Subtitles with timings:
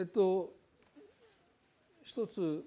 [0.00, 0.54] えっと
[2.02, 2.64] 一つ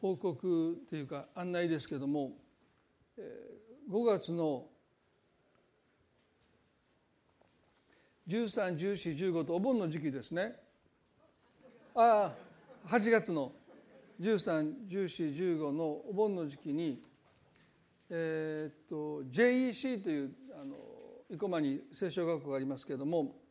[0.00, 2.32] 報告というか案内ですけども
[3.88, 4.64] 5月の
[8.26, 10.56] 131415とお盆の時期ですね。
[11.94, 12.32] あ
[12.84, 13.52] あ8月の
[14.20, 17.00] 131415のお盆の時期に
[18.10, 20.74] えー、っと JEC というあの
[21.30, 23.45] 生駒に聖書学校がありますけれども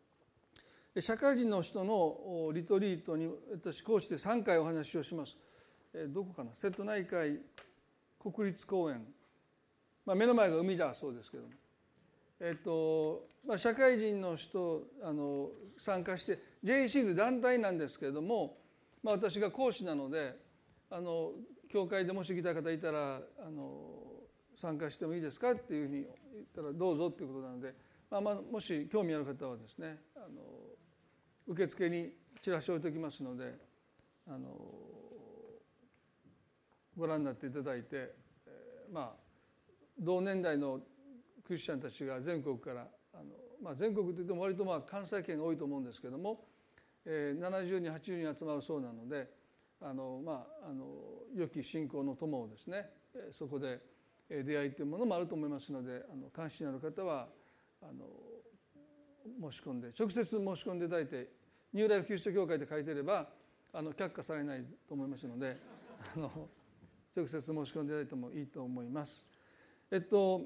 [1.01, 5.37] 社会人の人のリトリートに私講師で3回お話をします。
[6.07, 6.51] どこかな？
[6.53, 7.39] 瀬戸内海
[8.19, 9.05] 国立公園、
[10.05, 11.49] まあ、目の前が海だそうですけども、
[12.39, 18.57] えっとまあ、社会人の人あの参加して JEC という団体なんですけれども、
[19.03, 20.35] まあ、私が講師なので
[20.89, 21.31] あの
[21.69, 24.05] 教会でもし来た方いたらあの
[24.55, 27.73] 参加してもいいですかっていうふうに言ったらどうぞっていうことなので、
[28.09, 30.25] まあ、まあもし興味ある方はですねあの
[31.47, 33.55] 受付にチラシを置いておきますので
[34.27, 34.49] あの
[36.97, 39.25] ご覧になっていただいて、えー、まあ
[39.99, 40.79] 同年代の
[41.45, 43.23] クリスチャンたちが全国からあの、
[43.61, 46.45] まあ、全国といっても割とまあ関西圏が多いと思うんですけども、
[47.05, 49.29] えー、70人80人集まるそうなので
[49.81, 50.85] あの、まあ、あの
[51.35, 52.89] 良き信仰の友をですね
[53.31, 53.79] そこで
[54.29, 57.27] 出会いというものもあると思いますのであの関心のある方は
[57.81, 58.05] あの
[59.41, 61.29] 申し込んで直接申し込んでいただいて
[61.73, 63.27] ニューライフキリスト教会で書いてれば
[63.73, 65.57] あの却下されないと思いますので
[66.15, 66.49] あの
[67.15, 69.27] 直接申し込んでいただいてもいいと思います。
[69.91, 70.41] えっと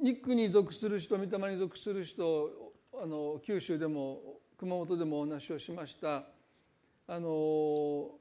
[0.00, 6.24] ニックに属する人御霊に属する人あの九州でも熊本でもお話をしました
[7.06, 8.18] あの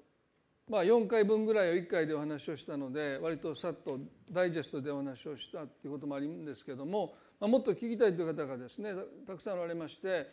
[0.70, 8.94] まあ4回分ぐらいを1回でお話をしたので割とさっとダイジェストでお話をしたっていうこともあるんですけども、まあ、もっと聞きたいという方がですね
[9.26, 10.30] たくさんおられまして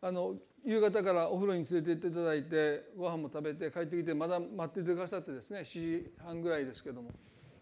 [0.00, 0.34] あの
[0.64, 7.10] 夕方からお風呂に連れて行っていただいてご飯も食べて帰ってきてまだ待っててくださってですね7時半ぐらいですけども。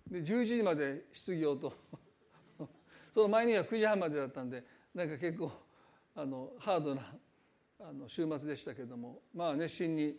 [0.08, 1.72] で11時まで質疑応答
[3.14, 4.62] その前には9時半までだったんで
[4.94, 5.50] なんか結構
[6.14, 7.02] あのハードな
[7.80, 9.22] あの週末でしたけども。
[9.34, 10.16] まあ熱心に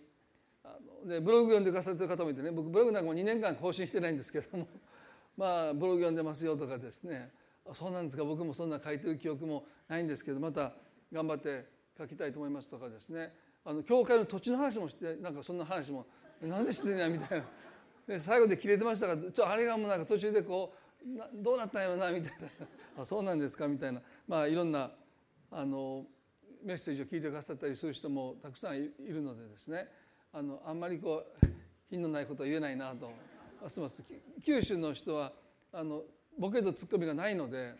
[0.63, 4.67] あのでブログ読んでくださってる方もいてね僕ブログなんかも2年間更新してないんですけども
[5.35, 7.31] まあブログ読んでますよとかですね。
[7.73, 8.25] そうなんですか。
[8.25, 10.73] 僕もそんな書いてる記憶もないんですけどまた
[11.11, 11.65] 頑張って
[11.97, 13.33] 書きたいと思いますとかですね。
[13.65, 16.05] あの教会の土地の話もしてなんかそんな話も
[16.41, 17.45] なんで知ってんやみたいな。
[18.07, 19.15] で最後で切れてましたか。
[19.15, 20.73] らちょあれがもうなんか途中でこ
[21.05, 22.47] うなどうなったんやろなみたいな。
[23.01, 24.01] あそうなんですかみたいな。
[24.27, 24.91] まあいろんな
[25.51, 26.05] あの
[26.63, 29.89] メッセージを聞いてくださったりする人もたくさんいるのでですね。
[30.33, 31.47] あのあんまりこう
[31.89, 33.11] 品のないことは言えないなと
[33.67, 34.05] すません。
[34.43, 35.31] 九州の人は
[35.71, 36.01] あの
[36.37, 37.75] ボケとツッコミがないので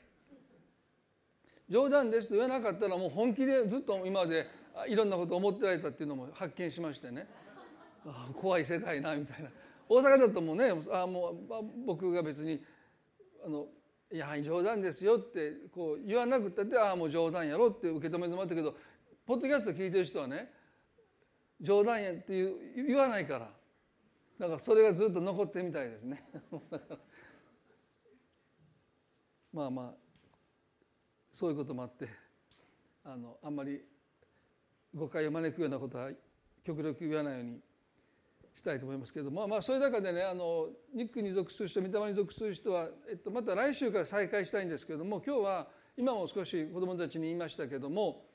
[1.68, 4.47] 冗談ですと言わなかったらもう本気でずっと今まで
[4.88, 7.28] いろんなことを思ってられたっていうのも発見しましてね。
[8.06, 9.50] あ怖い世界なみたいな。
[9.90, 11.36] 大阪だともうねあもう
[11.86, 12.62] 僕が別に
[13.46, 13.68] あの
[14.12, 18.75] いや冗談ですよってこう言わなくたってああもう冗談やろって受け止めてもらったけど
[19.25, 20.52] ポッドキャスト聞いてる人はね
[21.63, 23.50] 冗談やっていう言わないから。
[24.40, 26.24] だからそれがずっと残ってみたいですね。
[29.53, 29.94] まあまあ
[31.31, 32.09] そういうこともあって
[33.03, 33.81] あのあんまり
[34.94, 36.12] 誤解を招くようなことは
[36.63, 37.62] 極力言わないように
[38.53, 48.25] したいと思いますけれども、まあ、まあそういう中でねあのニックに属する人御霊に属する人は、えっと、また来週から再開したいんですけれども今日は今も少し子どもたちに言いましたけれども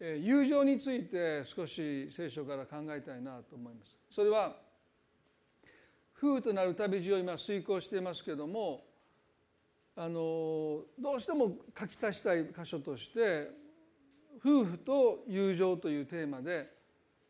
[0.00, 3.98] 友情について少し聖書から考えたいなと思います。
[4.10, 4.56] それは
[6.16, 8.82] 夫婦となる旅路を今遂行していますけれども
[9.96, 13.50] あのどうしても書き足したい箇所として
[14.38, 16.66] 夫婦と友情というテーマで、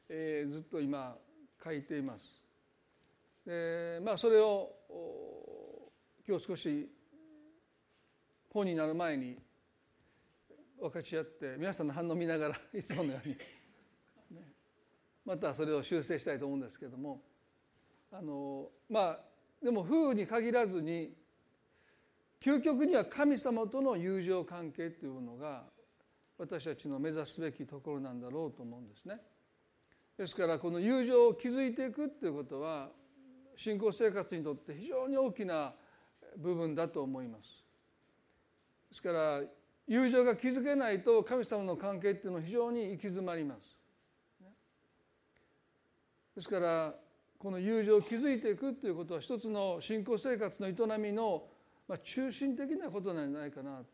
[0.08, 1.16] えー、ずっと今
[1.62, 2.40] 書いています。
[3.44, 4.70] でまあそれを
[6.26, 6.88] 今日少し
[8.52, 9.38] 本になる前に
[10.80, 13.36] 分かち合って皆さんの反応見ながら いつものように、
[15.24, 17.22] またそれを修正したいと思うんですけども
[18.10, 19.20] あのまあ
[19.62, 21.14] でも夫婦に限らずに
[22.40, 25.64] 究極には神様との友情関係というものが
[26.38, 29.20] 私たちの目指すべきところなんだろうと思うんですね。
[30.16, 32.90] ですからこの友情を築いていくっていうことは
[33.56, 35.74] 信仰生活にとって非常に大きな
[36.38, 37.62] 部分だと思います。
[38.88, 39.42] ですから
[39.90, 43.76] 友情が築けないと神様の関係っていうのは非常に行き詰まります。
[46.36, 46.94] ですから
[47.38, 51.42] この友情を築いていくということは一つの信仰生活の営みの
[51.90, 53.88] ま、中心的なことなんじゃないかなって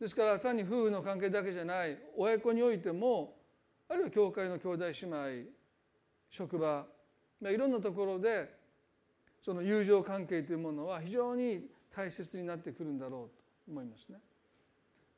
[0.00, 3.36] ですから単に夫婦の関係だけじゃない親子においても
[3.86, 5.50] あるいは教会の兄弟姉妹
[6.30, 6.86] 職場、
[7.42, 8.48] まあ、いろんなところで
[9.44, 14.18] その友情関係というものは非常に大切になってくるんだろうと思いますね。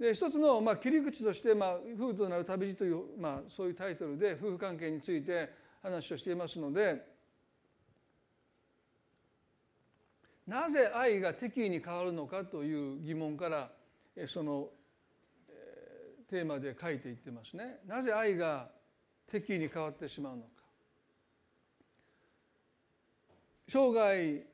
[0.00, 5.50] で一つのまあ切り口としてまあ「夫婦となる旅路」というまあそういうタイトルで夫婦関係について
[5.82, 7.06] 話をしていますので
[10.46, 13.70] なぜ愛が敵意に変わるのかという疑問から
[14.26, 14.70] その
[16.30, 17.80] テーマで書いていってますね。
[17.86, 18.70] なぜ愛が
[19.26, 20.48] 敵意に変わってしまうのか。
[23.68, 24.46] 生涯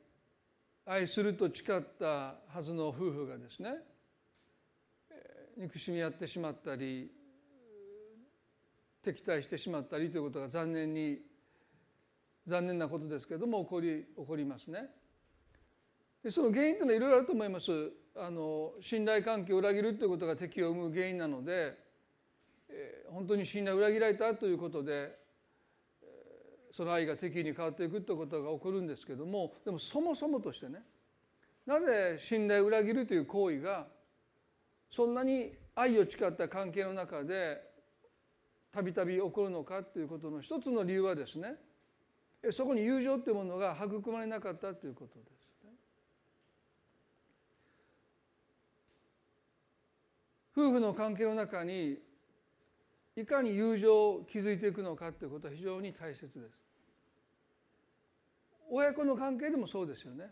[0.87, 3.77] 愛すると誓ったはずの夫婦がですね
[5.57, 7.11] 憎しみ合ってしまったり
[9.03, 11.19] 敵対してしまったりということが残念に
[12.47, 14.89] 残念なことですけれども起こり起こりますね。
[16.23, 17.73] でその原因というのはいろいろあると思います。
[18.17, 21.77] あの信頼関係を裏切るということが敵を生む原因なので、
[22.69, 25.19] えー、本当に信頼を裏切られたということで、
[26.03, 30.83] えー、その愛が敵に変わっていくということが起こるんですけどもでもそもそもとしてね
[31.67, 33.87] なぜ信頼を裏切るという行為が
[34.91, 37.63] そんなに愛を誓った関係の中で
[38.73, 41.55] たびたび起こるのかということの一つの理由はですね
[42.51, 45.37] そこに友情というものが育まれなかったということです。
[50.57, 51.99] 夫婦の関係の中に
[53.15, 56.59] いかに友情を築いていくのかということは非常に大切です。
[58.71, 60.31] 親子の関係でもそうですよね。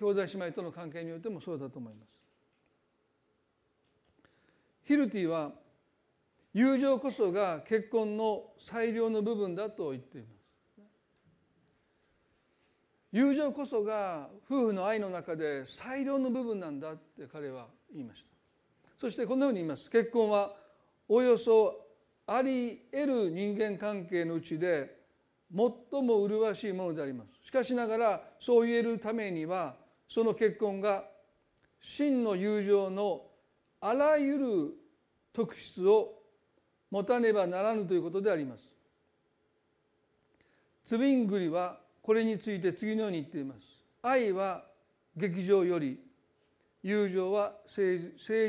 [0.00, 2.18] 兄弟姉妹との関係においてもそうだと思います。
[4.84, 5.52] ヒルティは
[6.54, 10.40] 友情こそが結婚の最良の部分だと言っています。
[13.12, 18.28] 友情こそが夫婦の愛の中で最良の部分なんだって彼は言いました
[18.96, 20.54] そしてこんなふうに言います結婚は
[21.08, 21.88] およそ
[22.26, 24.96] あり得る人間関係のうちで
[25.52, 29.74] 最も麗しいものでありますしかしながらそう言えるためには
[30.10, 31.04] その結婚が
[31.78, 33.22] 真の友情の
[33.80, 34.46] あらゆる
[35.32, 36.14] 特質を
[36.90, 38.74] 持たねばならぬということであります。
[40.84, 43.60] ツビングリはこれについて次のように言っています。
[44.02, 44.64] 愛は
[45.16, 46.00] 劇場より
[46.82, 47.80] 友情は誠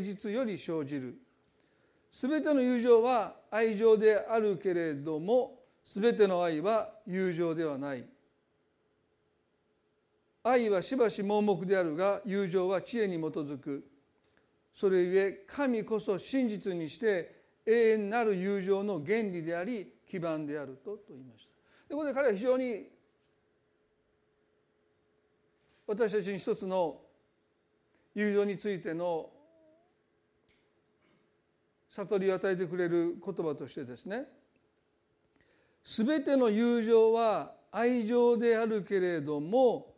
[0.02, 1.16] 実より生じる。
[2.10, 8.04] すべての友情は愛情であるけれどもすべての愛は友情ではない。
[10.44, 13.86] 愛はしばし盲目であるが友情は知恵に基づく
[14.74, 21.94] それゆえ神こそ真実にして永遠なる友情の原理であり基盤であるとと言いました。
[21.94, 22.88] ここで彼は非常に
[25.86, 27.02] 私たちに一つの
[28.16, 29.30] 友情についての
[31.90, 34.24] 悟りを与えてくれる言葉としてですね
[35.84, 39.91] 全ての友情は愛情であるけれども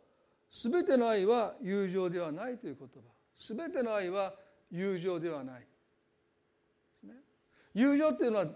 [0.62, 3.00] 全ての愛は友情ではないという言葉。
[3.36, 4.34] 全ての愛は
[4.70, 5.66] 友情ではない、
[7.74, 8.52] 友情っていうのはね。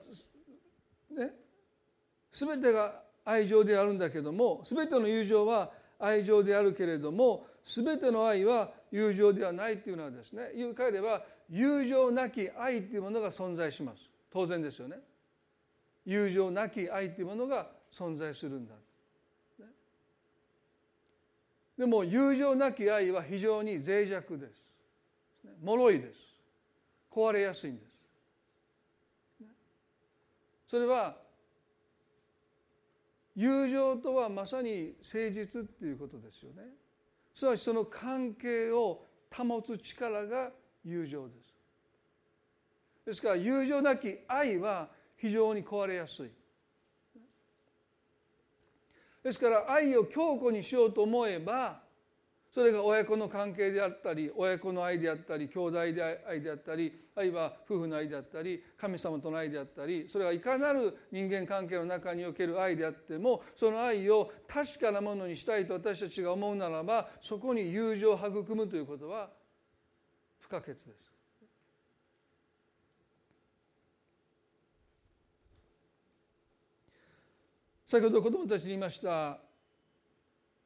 [2.30, 14.02] 全てが愛情であるんだけども全ての友情は愛情であるけれども全ての愛は友情ではないというのはですね言い換えれば友情なき愛というものが存在します。
[14.30, 14.98] 当然ですよね。
[16.04, 18.74] 友情なき愛というものが存在するんだ、
[21.78, 24.60] でも友情なき愛は非常に脆弱です。
[25.62, 26.18] 脆いです。
[27.10, 27.88] 壊れやすいんです。
[30.66, 31.16] それは
[33.36, 36.64] 友情とはまさに誠実っていうことですよね。
[37.32, 40.50] すなわちその関係を保つ力が
[40.84, 41.54] 友情です。
[43.06, 46.30] ですから友情なき愛は非常に壊れやすい。
[49.22, 51.80] ですから愛を強固にしようと思えば
[52.50, 69.28] それが親子の関係であったり親子の愛であったり兄弟で愛であったりあるいは夫婦の愛であったり神様との愛であったりそれはいかなる人間関係の中における愛であってもその愛を確かなものにしたいと私たちが思うならばそこに友情を育むということは
[70.38, 71.07] 不可欠です。
[77.90, 79.38] 先ほど子どもたちに言いました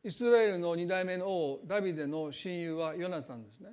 [0.02, 3.70] イスラエルの2代目の王ダビデの親友はヨナタンですね。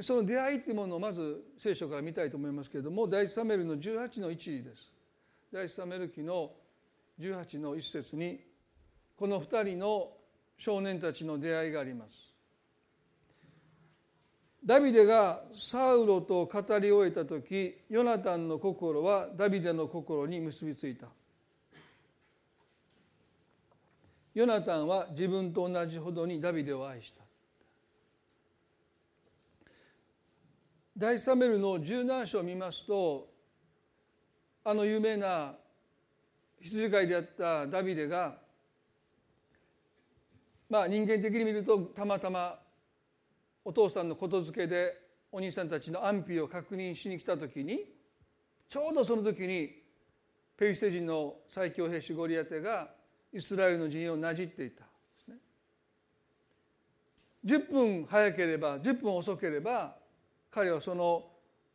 [0.00, 4.92] その出会いっていうものをまず聖書から見たいと思いますけれども第一サメルの18の1です。
[5.52, 6.50] 第一サメル記の
[7.20, 8.40] 18の一節に
[9.16, 10.08] この2人の
[10.58, 12.34] 少年たちの出会いがあります。
[14.64, 21.06] ダビデがサウロと語り終えた時ヨナタンの心はダビデの心に結びついた。
[24.36, 27.22] ヨナタンは自分と同じほどにダビデを愛した。
[30.94, 33.30] 第サメルの十何章を見ますと
[34.62, 35.54] あの有名な
[36.60, 38.36] 羊飼いであったダビデが
[40.68, 42.58] まあ人間的に見るとたまたま
[43.64, 45.00] お父さんのことづけで
[45.32, 47.86] お兄さんたちの安否を確認しに来た時に
[48.68, 49.70] ちょうどその時に
[50.58, 52.95] ペリシテ人の最強兵士ゴリアテが
[53.32, 54.82] イスラエルの陣営をなじっていた。
[54.82, 54.88] で
[55.24, 55.36] すね。
[57.44, 59.96] 10分早ければ10分遅ければ
[60.50, 61.24] 彼はその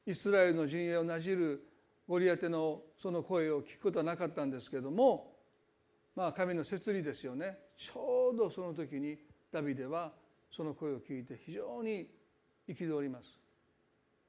[0.05, 1.63] イスラエルの陣営をなじる
[2.07, 5.33] ゴリアテのその声を聞くことはなかったんですけども
[6.15, 7.57] まあ神の摂理ですよね。
[7.77, 9.17] ちょうどその時に
[9.51, 10.11] ダビデは
[10.51, 12.07] その声を聞いて非常に
[12.67, 13.39] 憤ります。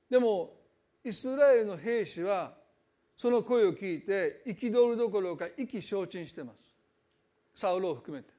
[0.08, 0.54] でも
[1.04, 2.52] イスラエルの兵士は
[3.16, 6.71] その声を聞いて憤るどころか意気消沈してます。
[7.54, 8.32] サウロを含めて。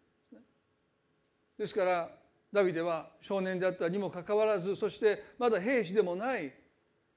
[1.58, 2.10] ですから
[2.52, 6.54] ダビデは少年であったにもかかわらずそしてまだ兵士でもない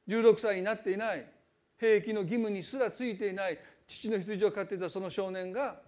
[0.08, 1.26] 16歳になっていない
[1.78, 5.80] 兵役の義務にすらついていない父の羊を飼っていたその少年が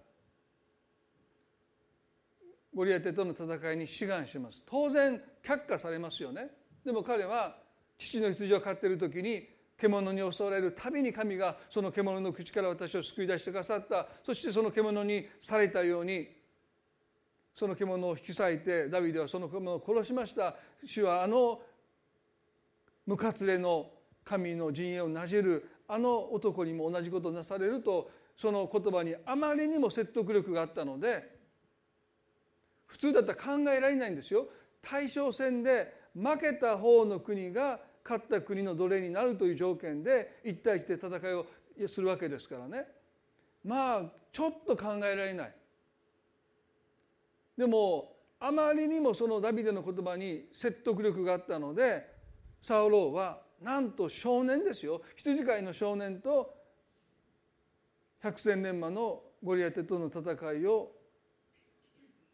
[2.73, 4.63] ゴリアテとの戦いに志願します。
[4.65, 6.49] 当然却下されますよね。
[6.85, 7.57] でも彼は
[7.97, 9.47] 父の羊を飼っている時に
[9.79, 14.07] 獣に襲われるたびに神がその獣の口から私を救い出してくださった。
[14.23, 16.27] そしてその獣にされたように
[17.55, 20.55] その獣を引き裂いてダビデはその獣を殺しました。
[20.85, 21.61] 主はあの
[23.05, 23.89] 無活れの
[24.23, 31.37] 神の陣営をなじるあの男にも同じことをなされるとその言葉にあまりにも説得力があったので
[32.85, 34.47] 普通だったら考えられないんですよ。
[34.81, 37.79] 大将戦で負けた方の国が
[38.09, 41.45] 勝った国の奴隷になるという条件で一対一で戦いを
[41.85, 42.87] するわけですからね。
[43.63, 44.01] まあ
[44.31, 45.53] ちょっと考えられない。
[47.55, 52.07] でもあまりにもそのダビデの言葉に説得力があったので
[52.61, 55.01] サウローはなんと少年ですよ。
[55.15, 56.55] 羊飼いの少年と
[58.21, 60.91] 百戦錬磨のゴリアテとの戦いを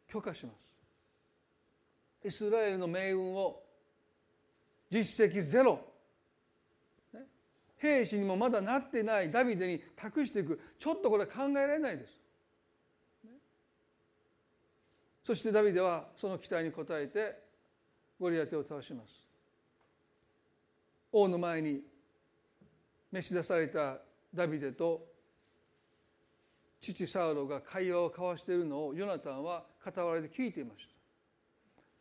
[0.07, 2.27] 許可します。
[2.27, 3.64] イスラエルの命運を
[4.89, 5.79] 実績ゼロ。
[7.77, 9.29] 兵士にもまだなってない。
[9.29, 10.59] ダビデに託していく。
[10.79, 12.25] ちょっとこれ考えられないです。
[15.23, 17.39] そしてダビデはその期待に応えて
[18.19, 19.25] ゴリアテを倒します。
[21.11, 21.81] 王の前に
[23.11, 23.97] 召し出された
[24.33, 25.05] ダビデと
[26.81, 30.94] 父サウロが会話を交わしているのをヨナタンは傍らで聞いていました。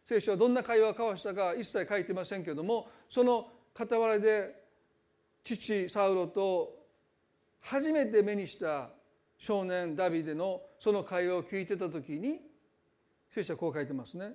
[0.04, 4.64] 聖書はどんな会話を交わしたか一切書いてませんけれどもその傍らで
[5.42, 6.84] 父サウロと
[7.60, 8.90] 初めて目にした
[9.38, 12.40] 少年ダビデのその会話を聞いてた時に
[13.30, 14.32] 聖書はこう書いてますね。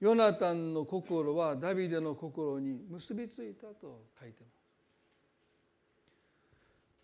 [0.00, 4.58] ヨナタンの心はダビデの心に結びついたと書いてます。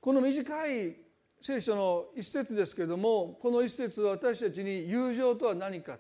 [0.01, 0.97] この短い
[1.41, 5.99] 聖書の一節ですけれどもこの一節は私たちに友情とは何か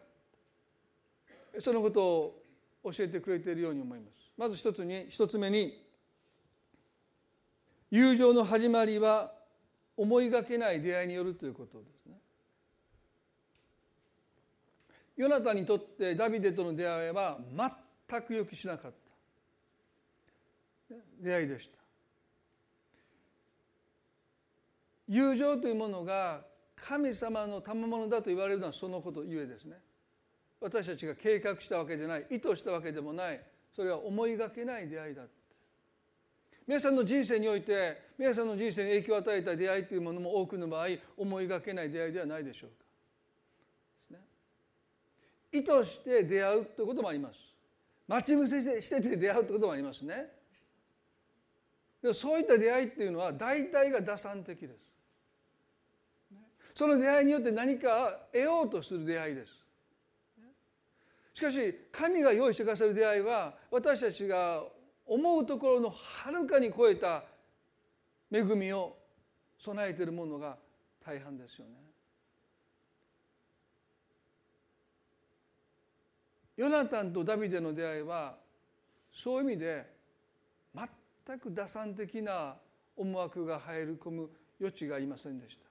[1.58, 2.42] そのことを
[2.84, 4.30] 教えてくれているように思います。
[4.36, 5.80] まず一つに一つ目に
[7.90, 9.32] 友情の始まりは
[9.96, 12.18] 思いがけない出会いによるということですね。
[15.16, 17.38] ヨナタにとってダビデとの出会いは
[18.08, 18.92] 全く予期しなかっ
[20.88, 21.78] た出会いでした。
[25.06, 26.44] 友情というものが
[26.74, 29.76] 神様の賜物だと言われるのはそのことゆえですね。
[30.64, 33.40] 私たちが計画したわけじゃない意図したわけでもない
[33.76, 35.24] それは思いがけない出会いだ
[36.66, 40.86] 皆さんの人生において皆さんの人生に影響を与えた出会いというものも多くの場合
[41.18, 42.68] 思いがけない出会いではないでしょ
[44.10, 44.18] うか、
[45.52, 47.38] 意図して出会うということもあります。
[48.08, 50.28] 待ち伏せしてて出会うということもありますね。
[52.00, 54.72] でもそういった出会いっていうのは大体が打算的です。
[56.74, 59.63] その出会いによって何か得ようとする出会いです。
[61.34, 64.62] しかし神が用意してくださる出会いは私たちが
[65.04, 67.24] 思うところのはるかに超えた
[68.32, 68.96] 恵みを
[69.58, 70.56] 備えているものが
[71.04, 71.72] 大半ですよね。
[76.56, 78.36] ヨナタンとダビデの出会いは
[79.12, 79.92] そういう意味で
[81.26, 82.54] 全く打算的な
[82.96, 85.64] 思惑が入り込む余地がありませんでした。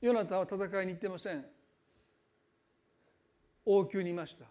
[0.00, 1.57] ヨナタンは戦いに行ってません。
[3.70, 4.46] 王宮にいました。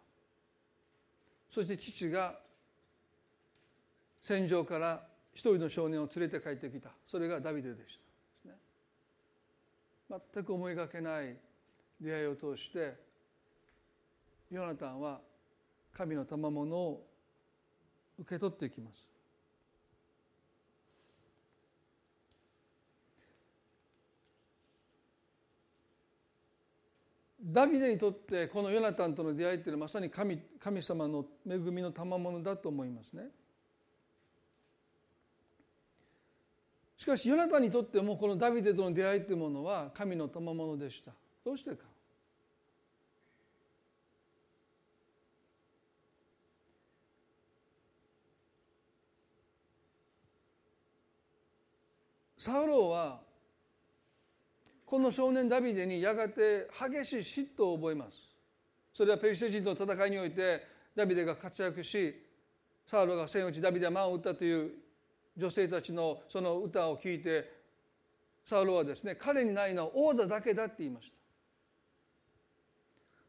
[1.49, 2.37] そして父が
[4.21, 6.91] 戦場から一人の少年を連れて帰ってきた。
[7.07, 7.99] それがダビデでし
[10.07, 10.17] た。
[10.33, 11.35] 全く思いがけない
[11.99, 12.93] 出会いを通して
[14.51, 15.19] ヨナタンは
[15.93, 17.03] 神の賜物を
[18.19, 19.16] 受け取っていきます。
[27.47, 33.29] ダビデにとってこのヨナタンとの出会いっていうのはまさに神神様の恵みの賜物だと思いますね。
[36.97, 41.11] しかしヨナタンにとってもこのダビデとの出会いというものは神の賜物でした。
[41.45, 41.85] どうしてか。
[52.37, 53.19] サウロは
[54.87, 58.13] この少年ダビデにやがて激しい嫉妬を覚えます。
[58.93, 60.65] それはペリシテ人との戦いにおいて
[60.95, 62.15] ダビデが活躍し
[62.85, 64.71] サウロが千打ちダビデは満を打ったという
[65.35, 67.51] 女性たちのその歌を聞いて
[68.45, 71.13] サウロはですね彼にないのは王座だけだって言いました。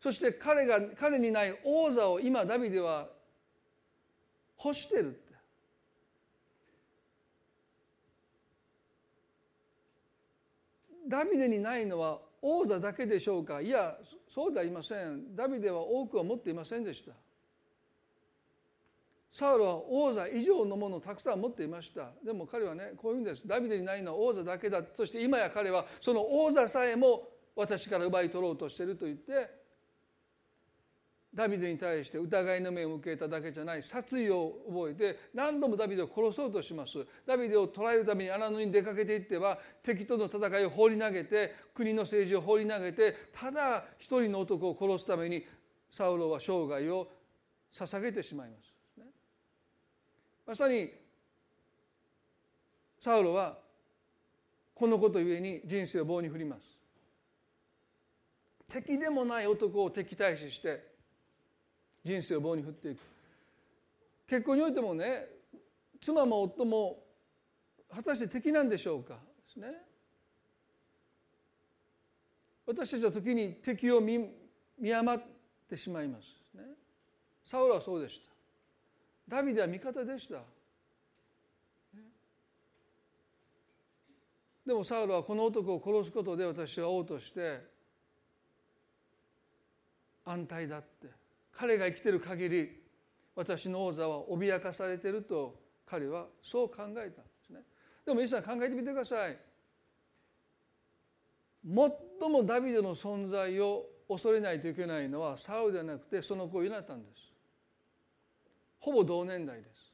[0.01, 3.09] そして彼が彼にない王座を今ダビデは
[4.65, 5.21] 欲してる。
[11.09, 13.61] ダビデにないのは王座だけでしょうか？
[13.61, 13.97] いや
[14.29, 15.35] そうではありません。
[15.35, 17.13] ダビデは多くは持っていませんでした。
[19.33, 22.11] サウロは王座以上のものをたくさん持っていました。
[22.25, 23.47] でも彼はねこういうんです。
[23.47, 29.51] ダビデにないのは王座だけだそして今や彼はその王座さえも私から奪い取ろうとしていると言って
[31.39, 45.47] ダビデに対して疑いの目を向けただけじゃない殺意を覚えて何度もダビデを殺そうとしますダビデを捕らえるために荒野に出かけていっては敵との戦いを放り投げて国の政治を放り投げてただ一人の男を殺すために
[45.89, 47.07] サウロは生涯を
[47.73, 48.75] 捧げてしまいます。
[50.45, 50.91] まさに
[52.99, 53.59] サウロは
[54.75, 56.63] このことゆえに人生を棒に振ります。
[58.67, 60.88] 敵でもない男を敵対視して
[62.05, 63.01] 人生を棒に振っていく。
[64.27, 65.27] 結婚においてもね
[66.01, 67.03] 妻も夫も
[67.95, 69.15] 果たして敵なんでしょうか？
[69.15, 69.21] で
[69.53, 69.69] すね。
[72.67, 74.29] 私たちは時に敵を見
[74.79, 75.25] 見余っ
[75.69, 76.27] てしまいます。
[76.55, 76.65] ね。
[77.45, 79.37] サウルはそうでした。
[79.37, 80.41] ダビデは味方でした、
[84.67, 87.61] でもサウルはこの男を殺すことで私は王として
[90.25, 91.09] 安泰だって。
[91.59, 92.71] 彼が生きてる限り
[93.35, 97.11] 私の王座は脅かされてると彼はそう考えたんで
[97.45, 97.63] すね。
[98.05, 99.37] でも皆さん考えてみてください。
[101.65, 107.33] 最もダビデの存在を恐れないといけないのはサウではなくてその子ヨナタンです。
[108.79, 109.93] ほぼ同年代です。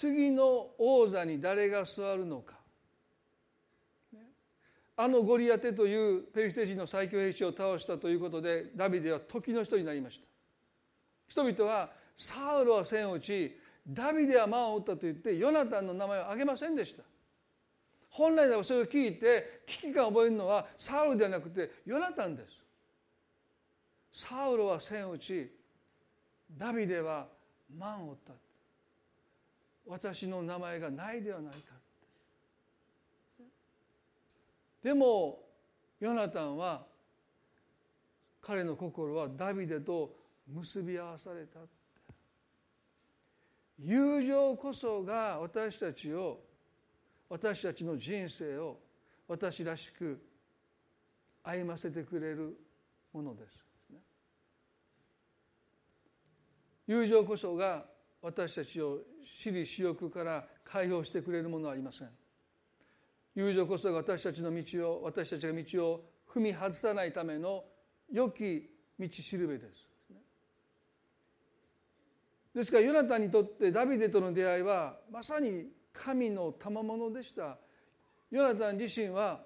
[0.00, 2.54] 次の王座に誰が座るのか。
[4.98, 10.26] あのゴリアテというペリシテ人の最強兵士を倒したということでダビデは時の人になりました。
[11.28, 17.02] 人々はサウルは千を打ちダビデは万を打ったと言ってヨナタンの名前を挙げませんでした。
[18.08, 24.24] 本来ではそれを聞いて危機感を覚えるのはサウルではなくてヨナタンです。
[24.24, 25.52] サウルは千を打ち
[26.56, 27.26] ダビデは
[27.76, 28.32] 万を打った。
[29.86, 31.74] 私の名前がないではないか。
[34.86, 35.40] でも
[35.98, 36.86] ヨナタンは
[38.40, 40.14] 彼の心はダビデと
[40.46, 41.58] 結び合わされた
[43.80, 46.38] 友情こそが私たちを
[47.28, 48.78] 私たちの人生を
[49.26, 50.22] 私らしく
[51.42, 52.56] 歩ませてくれる
[53.12, 53.66] ものです。
[56.86, 57.86] 友情こそが
[58.22, 62.08] 私たちを私利私欲から解放してくれるものはありません。
[63.36, 67.64] 友情こそが私たちの道を私たちが道を踏み外さないための
[68.10, 68.68] 良き
[68.98, 69.86] 道しるべです。
[72.54, 77.58] ですからヨナタンにとってダビデとの出会いはまさに神の賜物でした。
[78.30, 79.44] ヨナタン自身は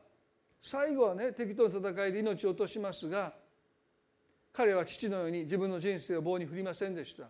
[0.61, 3.33] 最後はね敵との戦いで命を落としますが
[4.53, 7.25] 彼は父のように自分の人生を棒に振りませんでした。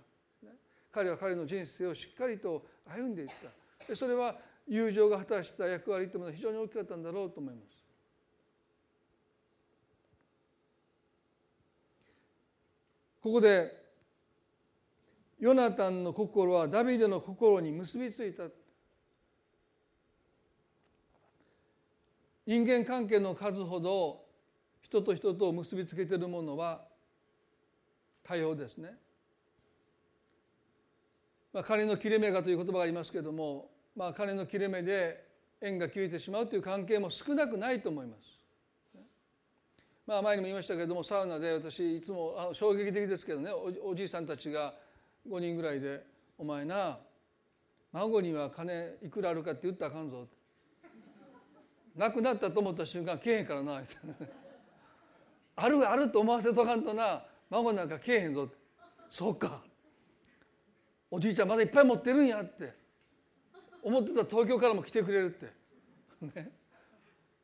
[0.92, 3.28] 彼は彼の人生をしっかりと歩んでいっ
[3.88, 3.96] た。
[3.96, 4.36] それは
[4.70, 7.84] 友情が果たした役割というのは非常に大きかったんだろうと思います。
[13.20, 13.80] ここで
[15.40, 18.44] ヨナタンの心はダビデの心に結びついた
[22.46, 24.24] 人間関係の数ほど
[24.82, 26.82] 人と人とを結びつけているものは
[28.22, 28.94] 対応ですね。
[31.52, 35.24] まあ、金の切れ目がという言葉がありますけれども、まあ、金の切れ目で
[35.60, 38.40] 縁が切れてしまうという関係も少なくないと思います。
[40.06, 43.50] まあ、前にも言いましたけれどもサウナで私いつも衝撃的ですけどね
[43.84, 44.74] おじいさんたちが
[45.28, 46.04] 5人ぐらいで
[46.36, 46.98] 「お前な
[47.92, 50.26] 孫には金いくらあるかって言ったらあかんぞ」
[51.94, 53.82] なくなったと思った瞬間けえへんからな。
[55.56, 58.48] あるあると思わせとかんとな孫なんかけえへんぞ。
[59.08, 59.62] そうか。
[61.10, 62.79] おじいちゃんまだいっぱい持ってるんやって。
[63.82, 65.46] 思ってた東京からも来てくれるって。
[66.40, 66.50] ね。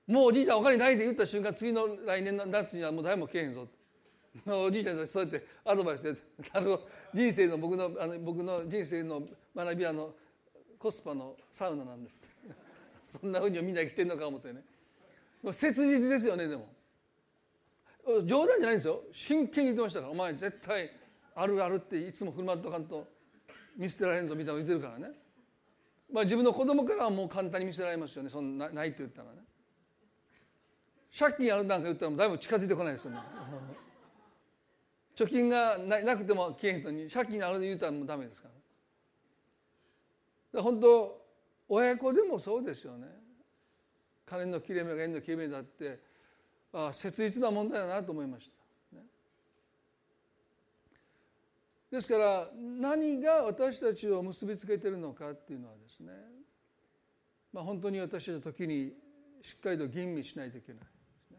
[0.07, 3.77] もうおじいちゃんお金ないで言った瞬間次の来年の夏にはもう誰もけえへんぞって。
[4.51, 6.15] おじいちゃんたちそうやってアドバイスで
[6.53, 6.81] あの
[7.15, 9.23] 人生の僕のあの僕の人生の
[9.55, 10.11] 学びはの
[10.79, 12.31] コスパのサウナなんです。
[13.03, 14.63] そんなふうにみんな生きてんのか思ってね。
[15.53, 16.69] 切実ですよねでも。
[18.25, 19.03] 冗談じゃないんですよ。
[19.13, 20.13] 真剣に言ってましたから。
[20.13, 20.91] お前絶対
[21.35, 23.07] あるあるっていつも振る舞っとかんと
[23.77, 25.15] 見捨てられんぞみたいなの言ってるからね。
[26.13, 28.31] まあ自分の子供からはもう簡単に見せられますよね。
[28.31, 29.39] そんなないって言ったらね。
[31.19, 33.19] 借金あるなんか言ったらもうだいぶ近づいてこないですよね。
[35.17, 38.49] 貯金がなくても消えへんのに借金あるで言ったらもうダメですか
[40.53, 41.23] ら、ね、本当
[41.69, 43.07] 親子でもそうですよね。
[44.27, 46.01] 金の切れ目が縁の切れ目だって
[46.73, 48.51] ああ切実な問題だなと思いまし
[48.93, 49.05] た、ね、
[51.97, 56.13] ですから何が私たちを結びつけてるのかっていうのはですね、
[57.55, 58.93] まあ、本当に私たちの時に
[59.41, 60.83] しっかりと吟味しないといけない。
[61.33, 61.39] ね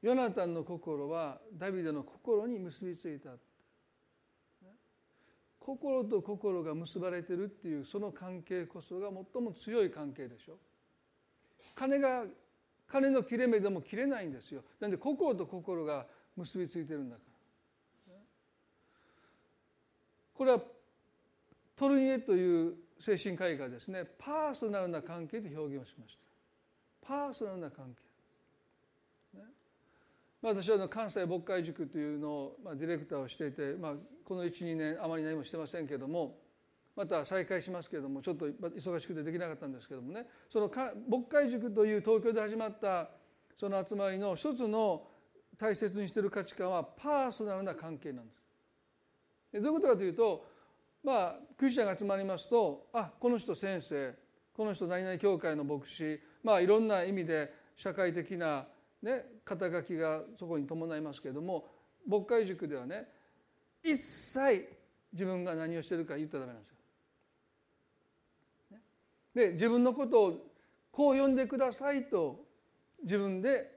[0.00, 3.30] ヨナタンの心はダビデの心に結びついた。
[5.58, 10.56] 心と心が結ばれてるっていうその関係こそが最も強い関係でしょ。
[11.74, 12.24] 金が
[12.86, 14.62] 金の切れ目でも切れないんですよ。
[14.80, 17.33] なんで心と心が結びついてるんだから。
[20.34, 20.60] これは
[21.76, 26.16] トルニエという精神科医がですねパーソナルな関係で表現をしまし
[27.02, 27.06] た。
[27.06, 28.04] パーソナルな関係。
[30.44, 33.92] まあ、私は関西牧会塾というのを、まあ、ディレクターをしていて、まあ、
[34.22, 36.36] この12年あまり何もしてませんけども
[36.94, 40.26] また再開しますけれどもちょっと忙しくてできなかったんですけどもね。
[40.50, 40.70] その
[41.08, 43.08] 牧会塾という東京で始まった
[43.56, 45.06] その集まりの一つの
[45.56, 48.43] 大切にしている価値観はパーソナルな関係なんです。
[49.60, 50.44] どういうことかというと
[51.02, 54.14] まあクリスチャンが集まりますとあこの人先生
[54.52, 58.66] この人何々教会の牧師まあいろんな意味で社会的な
[59.04, 61.66] ね、肩書きがそこに伴いますけれども
[62.08, 63.06] 牧会塾ではね
[63.82, 64.66] 一切
[65.12, 66.70] 自分が何をしてるか言ったらダメなんです
[68.72, 68.78] よ。
[69.34, 70.46] で自分のことを
[70.90, 72.46] こう呼んでくださいと
[73.02, 73.70] 自分で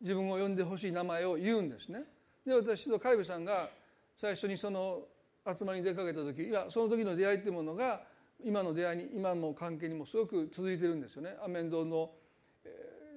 [0.00, 2.02] 自分を呼んでほしい名前を言うんですね。
[2.44, 3.70] で私とカリブさんが
[4.18, 5.04] 最初にその
[5.46, 8.02] 集まりに出かけた時いやその時の出会いっていうものが
[8.44, 11.36] 今の出会いに今の関係にもすごく続いてるんですよね。
[11.42, 12.10] アメンドの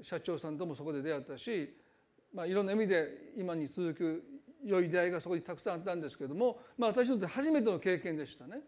[0.01, 1.75] 社長さんともそこで出会ったし、
[2.33, 4.23] まあ、いろんな意味で今に続く
[4.63, 8.61] 良い出会いがそこにたくさんあったんですけれども、まあ、私にとって初めての経験でしたね。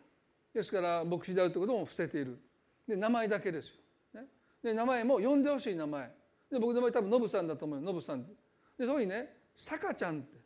[0.54, 2.40] ですから牧師であるということも伏せている。
[2.88, 4.28] で名前だけですよ、ね、
[4.64, 6.12] で名前も呼んでほしい名前。
[6.52, 7.86] で僕の場合多分ノブさんだと思うよ。
[7.86, 8.24] ノブさん。
[8.24, 10.43] でそこにね「さかちゃん」って。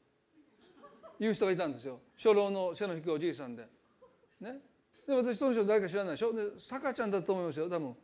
[1.20, 3.68] いう人がいたんですよ初老の背の低いおじいさんで。
[4.40, 4.60] ね、
[5.08, 6.34] で私その人誰か知らないでしょ？
[6.34, 7.96] でさかちゃんだと思いますよ多分。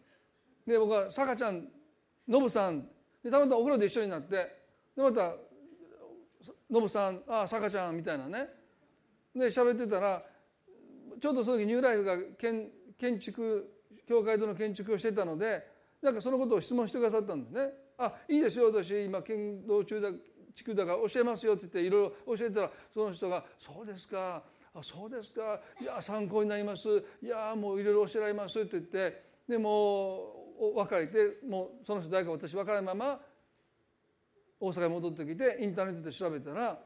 [0.65, 1.67] で僕は「さかちゃん
[2.27, 2.87] ノブさん
[3.23, 4.35] でたまたまお風呂で一緒になって
[4.95, 5.35] でまた
[6.71, 8.49] 「ノブさんああさかちゃん」みたいなね
[9.35, 10.23] で喋ってたら
[11.19, 13.69] ちょうどその時ニューライフが建建築
[14.07, 15.67] 教会堂の建築をしてたので
[16.01, 17.73] なんかそのことを質問してくださったんですね。
[17.97, 20.09] あいいですよ私今建造中だ
[20.53, 24.43] 地区だから教えますよって言っていろいろ教えたらその人が「そうですか
[24.75, 25.61] あそうですか。
[25.79, 27.03] いや参考になります。
[27.21, 33.21] いやもういろいろ教えられます」って言ってでも別れてもうその人誰か私分からないまま
[34.59, 36.79] 大阪に戻ってきてインターネットで調べたら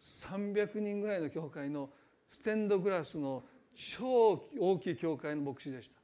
[0.00, 1.90] 300人ぐらいの教会の
[2.30, 3.42] ステンドグラスの
[3.74, 6.00] 超大きい教会の牧師でした。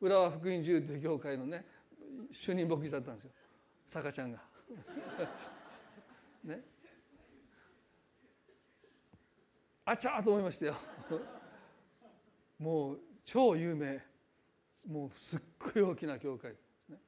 [0.00, 1.64] 浦和福音自由という教会のね
[2.32, 3.30] 主任牧師だったんですよ。
[3.86, 4.42] 坂ちゃんが。
[6.44, 6.60] ね。
[9.84, 10.76] あちゃーと思いましたよ。
[12.58, 14.00] もう超有名。
[14.86, 16.50] もうすっごい大きな教会。
[16.52, 16.98] ですね。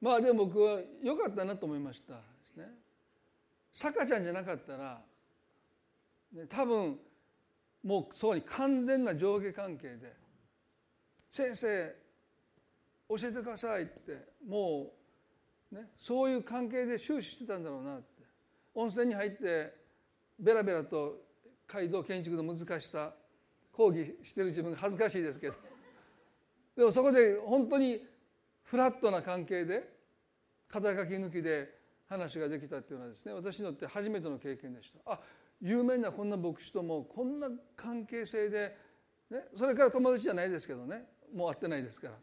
[0.00, 2.14] まあでも僕は良かったなと思いました。
[2.14, 2.20] で
[2.52, 2.74] すね。
[3.72, 5.00] 坂ちゃんじゃなかったら、
[6.32, 6.98] ね、多分
[7.84, 10.12] もうそこに完全な上下関係で
[11.30, 11.94] 「先生
[13.08, 14.92] 教えてください」ってもう、
[15.76, 18.24] ね、そういう関係で終始してたんだろうなって。
[18.74, 19.74] 温泉に入って
[20.38, 21.22] ベラベラと
[21.66, 23.12] 街道建築の難しさ
[23.72, 25.54] 講義してる自分が恥ずかしいですけど。
[26.76, 28.06] でもそこで本当に
[28.64, 29.96] フラットな関係で
[30.68, 31.74] 肩書き抜きで
[32.08, 35.12] 話ができたっていうのはですね私にとって初めての経験でした。
[35.12, 35.20] あ
[35.60, 38.76] 有名なこんな牧師ともこんな関係性で、
[39.30, 42.14] ね、それから友達じゃないですけどねもう会ってないですから。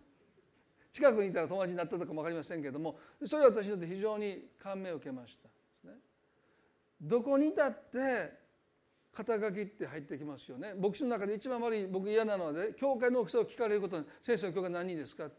[0.93, 5.49] 近くにいたら友達になったとかも分かりませんけれどもそれは私にとって非常に感銘を受けました、
[7.01, 8.41] どこにいたって
[9.11, 10.73] 肩書きって入ってきますよね。
[10.79, 15.29] 牧師の中で一番悪い僕嫌なのはね教会の大きさを聞かれること先生の教会何人ですか？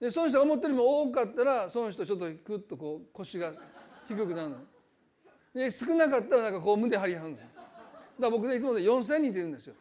[0.00, 3.52] でその人が思ってるよりも多かったらその人ちょっとクッとこう腰が
[4.08, 4.56] 低くなるの。
[5.54, 7.48] で少なかったらなんかこう胸張りはるんですよ。
[7.54, 7.66] だか
[8.18, 9.74] ら僕でいつもで4,000人って言うんですよ。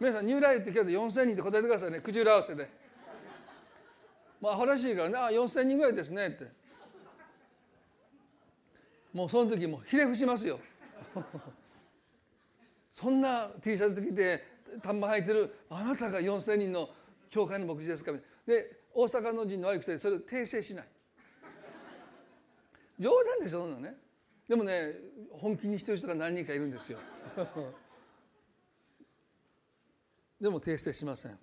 [0.00, 2.00] 皆さんニューライフって聞かれて4,000人って答えてくださいね。
[2.00, 2.70] 口裏合わせで。
[4.40, 6.46] まあアホらしいからねあ4,000人ぐらいですねって。
[9.12, 10.58] もうその時もひれ伏しますよ。
[12.94, 14.42] そんな T シャツ着て
[14.82, 16.88] 短パン履いてるあなたが4,000人の
[17.28, 18.12] 教会の牧師ですか？
[18.46, 20.86] で大阪の人の悪い癖でそれを訂正しない。
[22.98, 23.96] 冗談でしょそんなね。
[24.48, 24.94] でもね
[25.32, 26.98] 本気にしてる人が何人かいるんですよ。
[30.40, 31.38] でも訂正しません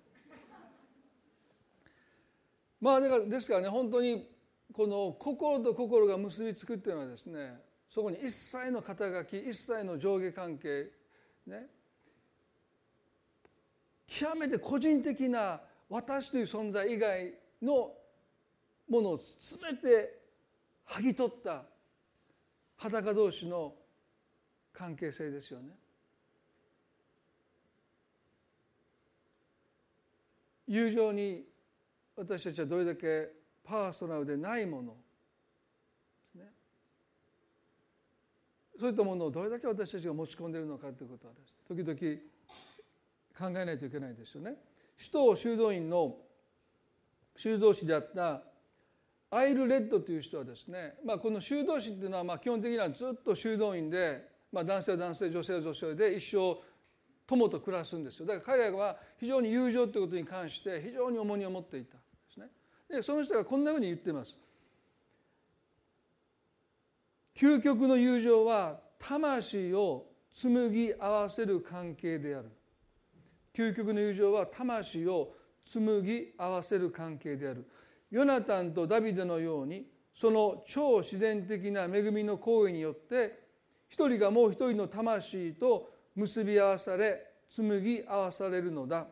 [2.80, 4.28] まあだからですからね本当に
[4.72, 10.90] この心と心が結びつくっていうのはですねそこに一切の肩書き一切の上下関係
[11.46, 11.66] ね
[14.06, 17.32] 極めて個人的な私という存在以外
[17.62, 17.92] の
[18.88, 20.18] ものを全て
[20.86, 21.64] 剥ぎ取った
[22.76, 23.74] 裸同士の
[24.72, 25.70] 関係性ですよね。
[30.68, 31.44] 友情に
[32.16, 33.30] 私たちはどれだけ
[33.64, 34.96] パーソナルでないもの
[38.78, 44.56] そういったものをどれだけ私たちが持ち込んでいるのかということはです時々考えないといけないですよね。
[44.96, 46.16] 首都修道院の
[47.36, 48.42] 修道士であった
[49.30, 56.60] アイル・レッドという人はですね、まあ、この修道士っていうのはまあ基本的にはずっと修道院で、まあ、男性は男性女性は女性で一生
[57.28, 58.26] 友と暮らすんですよ。
[58.26, 62.48] だから彼らは非常に友情ということに関して非常に重荷を持っていたんですね。
[62.88, 64.38] でその人がこんなふうに言ってます。
[67.36, 72.50] 究極の友情は魂を紡ぎ合わせる関係である。
[73.54, 77.68] 究極の友情は魂を紡ぎ合わせる関係である。
[78.10, 83.38] ヨナタンとダビデのようにその超自然的な恵みの行為によって
[83.90, 89.06] 一人がもう一人の魂と結び合わされ紡ぎ合わされるのだ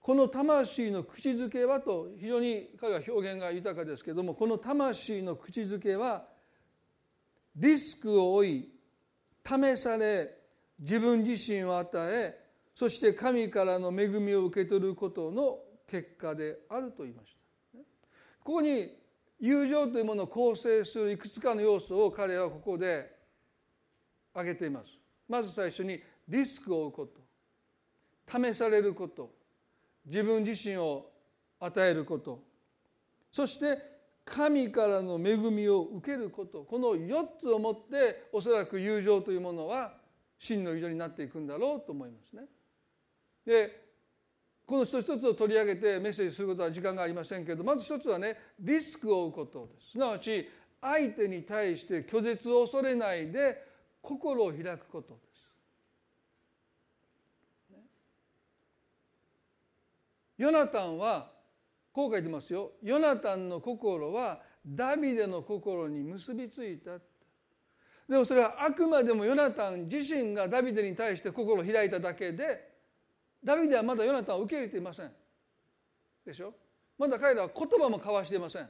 [0.00, 6.26] この魂の口づけはと非常に彼は表現が豊かですけれどもこの魂の口づけは
[7.56, 8.68] リスクを負い
[9.42, 10.34] 試され
[10.78, 12.38] 自分自身を与え
[12.74, 17.78] そして神からの恵みを受け取ることの結果であると言いました。
[18.44, 18.88] ここに
[19.40, 23.10] 友情というものを構成するいくつかの要素を彼はここで
[24.32, 24.98] 挙げています。
[25.28, 27.20] まず最初にリスクを負うこと。
[28.30, 29.30] 試されること。
[30.04, 31.10] 自分自身を
[31.60, 32.42] 与えること。
[33.30, 33.78] そして
[34.24, 36.64] 神からの恵みを受けること。
[36.64, 39.94] この4つをもっておそらく友情というものは
[40.38, 42.44] 真の友情になっていくんだろうと思いますね。
[43.44, 43.88] で
[44.66, 49.98] この一つ一つを取り上げてメッセージすることは時間がありませんけどまず一つはねリスクを負うことですす。
[49.98, 50.48] なわち
[50.80, 53.67] 相手に対して拒絶を恐れないで
[54.08, 55.46] 心を開くことです。
[60.38, 61.30] ヨナタンは
[61.92, 62.72] こう書いてますよ。
[62.82, 66.92] ヨナタンの心はダビデの心に結びついた
[68.08, 72.66] でもそれはあくまでもヨナタン自身がダビデに対して心を開いただけで
[73.44, 75.12] ダビデはまだヨナタンを受け入れていません。
[76.24, 76.54] でしょ？
[76.96, 78.68] まだ彼らは言葉も交わしていません。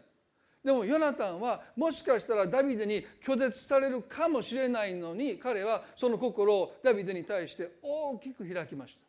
[0.64, 9.00] でもヨナタンはもしかしたらダビデに拒絶されるかもしれないのに彼はその心をダビデに対して大きく開きました。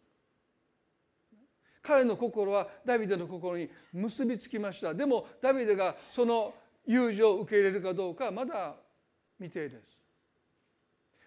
[1.81, 4.93] 彼の心はダビデの心に結びつきました。
[4.93, 6.53] でもダビデがその
[6.85, 8.75] 友情を受け入れるかどうかまだ
[9.37, 9.97] 未定です。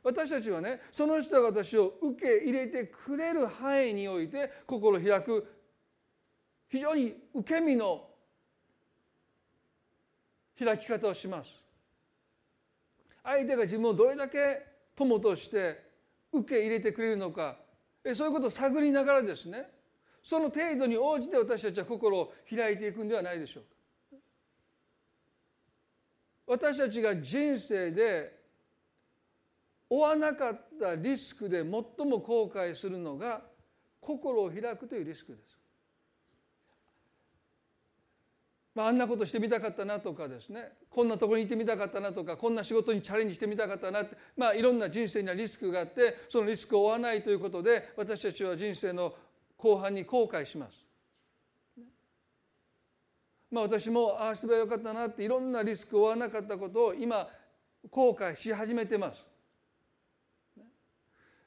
[0.04, 5.46] 私たちはねその人が私を受け入れてくれる範囲において心を開く
[6.68, 8.08] 非常に受け身の
[10.58, 11.62] 開き方をします。
[13.22, 15.80] 相手が自分をどれだけ友として
[16.32, 17.56] 受け入れてくれるのか。
[18.14, 19.70] そういうことを探りながらですね
[20.22, 23.68] その程度に応じて私たちは心を開いていくんではないでしょうか。
[26.46, 28.40] 私たちが人生で
[29.88, 33.42] 負わなかったリスクで最も後悔するのが
[34.00, 35.62] 心を開くというリスクです。
[38.74, 49.14] まあ、あんなことしてみたかったなとかですねこんなところにいてみたかったなとかこんな仕事にチャレンジしてみたかったなって、まあ、いろんな人生にはリスクがあってそのリスクを負わないということで私たちは人生の
[49.58, 50.82] 後半に後悔します。
[53.50, 57.28] まあ、私もああすればよかったなっていろんなリスクを負わなかったことを今
[57.90, 59.26] 後悔し始めてます。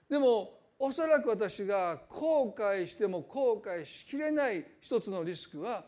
[0.07, 5.85] でもおそらく私が後悔しても後悔しきれない一つのリスクは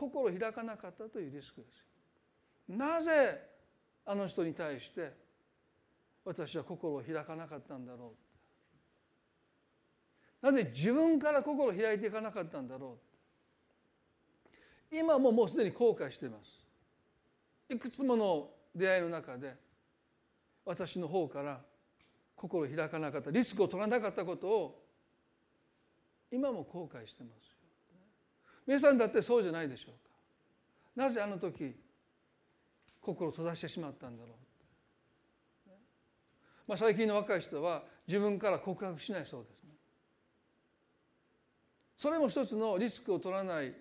[0.00, 1.84] 心を開かなかったというリスクです。
[2.68, 3.38] なぜ
[4.06, 5.12] あの人に対して
[6.24, 8.14] 私は心を開かなかったんだろ
[10.42, 10.46] う。
[10.46, 12.96] なぜ自分から心を開いていかなかったんだろ
[14.90, 14.96] う。
[14.96, 16.58] 今ももうすでに後悔しています。
[17.68, 19.54] いくつもの出会いの中で
[20.64, 21.60] 私の方から
[22.34, 24.82] 心を開かなかったリスクを取らなかったことを
[26.32, 27.59] 今も後悔してます。
[28.70, 29.98] 皆さんだってそうじゃないでしょうか。
[30.94, 31.74] なぜあの時
[33.00, 34.30] 心を閉ざしてしまったんだろ
[35.66, 35.70] う、
[36.68, 39.70] まあ、最近の若い人は自分から告白しないそうですね。
[41.96, 43.74] それも一つのリスクを取らない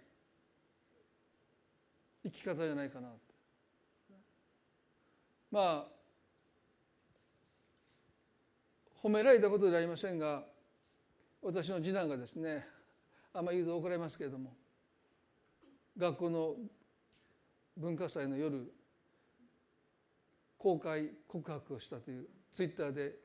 [2.23, 3.09] 生き方じゃないかな
[5.51, 5.85] まあ
[9.03, 10.41] 褒められたことではありませんが
[11.43, 12.65] 私の次男がですね
[13.31, 14.51] あんまり言うと怒られますけれども
[15.99, 16.55] 学校の
[17.75, 18.71] 文化祭の夜
[20.57, 23.15] 公開告白をしたというツイッターで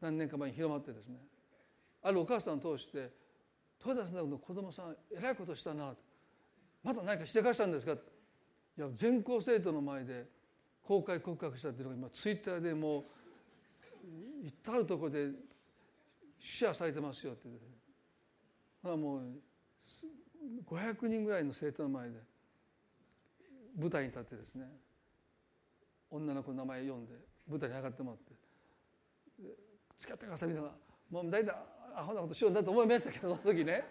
[0.00, 1.18] 何年か前に広まってですね
[2.02, 3.10] あるお母さんを通して
[3.84, 5.94] 「豊田さんの子供さんえらいことしたな」
[6.82, 7.92] また何かしてかしたんですか?」
[8.78, 10.26] いや全校生徒の前で
[10.82, 13.04] 公開告白したっていうのが今ツイッターでもう
[14.46, 15.32] 至る所で
[16.38, 17.48] シェアされてますよって
[18.82, 19.42] まあもう
[20.68, 22.16] 500人ぐらいの生徒の前で
[23.78, 24.64] 舞台に立ってですね
[26.10, 27.12] 女の子の名前読んで
[27.48, 28.32] 舞台に上がってもらって
[29.98, 30.70] 「付き合ってください」みたいな
[31.10, 31.54] もう大体
[31.94, 33.84] アホなことしようんだと思いましたけどその時ね。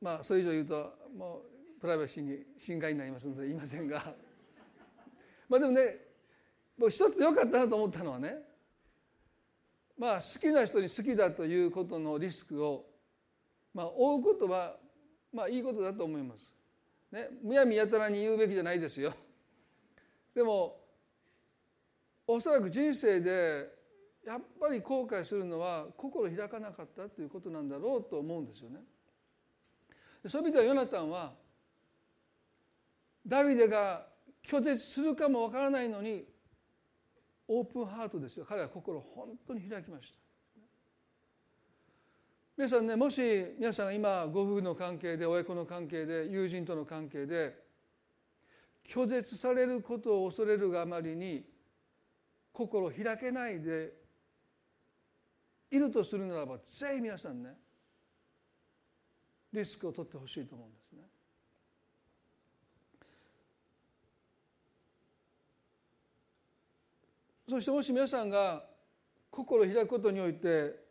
[0.00, 1.42] まあそれ以上言うとも
[1.76, 4.14] うプライバシーに侵害になりますので言いませんが。
[5.48, 5.98] まあでもね
[6.88, 8.42] 一つ良かったなと思ったのはね
[9.96, 12.86] まあ好きな人に好きだということのリスクを、
[13.74, 14.76] まあ、負うことは
[15.32, 16.52] まあいいことだと思います。
[17.10, 19.14] ね、むやみやたらに言うべきじゃないですよ。
[20.34, 20.80] でも
[22.26, 23.68] おそらく人生で
[24.24, 28.80] やっぱり後悔するのは心開かなかったということなんだろうと思うんですよね。
[30.26, 31.34] そういう意味ではヨナタンは
[33.26, 34.06] ダビデが
[34.42, 36.24] 拒絶するかもわからないのに
[37.48, 40.31] オープンハートですよ彼は心を本当に開きました
[42.54, 43.22] 皆さんねもし
[43.58, 47.56] 皆さん今ご夫婦の関係で親子の関係で友人との関係で
[48.86, 51.44] 拒絶されることを恐れるがあまりに
[52.52, 53.94] 心開けないで
[55.70, 57.54] いるとするならばぜひ皆さんね
[59.50, 61.02] リスクを取ってほしいと思うんですね。
[67.48, 68.64] そしてもし皆さんが
[69.30, 70.81] 心を開くことにおいて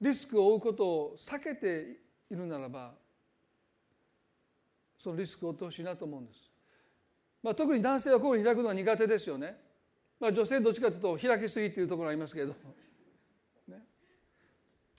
[0.00, 1.98] リスクを負うことを避けて
[2.30, 2.94] いるならば
[4.98, 6.50] そのリスクを負ってほしいなと思うんです。
[7.42, 9.56] まあ、特に男性は心を開くのは苦手ですよね。
[10.18, 12.58] まあ、女性どっちかというと開きすぎっていうところがありますけれども、
[13.68, 13.78] ね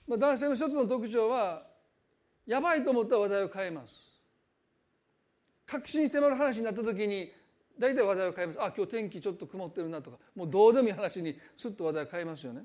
[0.08, 1.66] まあ、男性の一つの特徴は
[2.46, 3.94] やばいと思ったら話題を変えます。
[5.66, 7.30] 確信に迫る話になった時に
[7.78, 12.64] 大体話題を変えますあ今日天気ちょっと曇ってるなとかもうどうでもいい話にすっと話題を変えますよね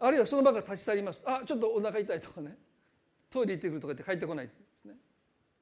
[0.00, 1.22] あるいはその場から立ち去ります。
[1.26, 2.56] あちょっとお腹痛いとかね。
[3.30, 4.94] トイレ行ってくるとか言って帰ってこないですね。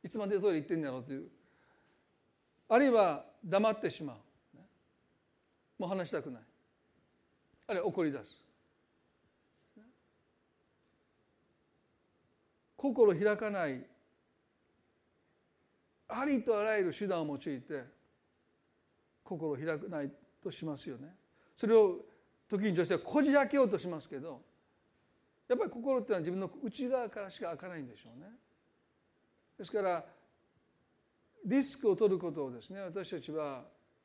[0.03, 1.28] いつまでトイレ行ってんだろうという。
[2.68, 4.16] あるいは黙ってしまう、
[5.78, 6.43] もう話したくない。
[7.66, 8.45] あるいは怒り出す。
[12.76, 13.84] 心開かない。
[16.09, 17.84] ありとあらゆる手段を用いて
[19.24, 20.11] 心を開くない
[20.43, 21.14] としますよね。
[21.57, 21.97] それを
[22.49, 24.40] 時に女性はこじ開けようとしますけど
[25.49, 28.26] やっぱり心っていうのは自分の内側からしか開かないんでしょうね。
[29.57, 30.05] ですから
[31.44, 33.64] リスクを取ることをですね私たちは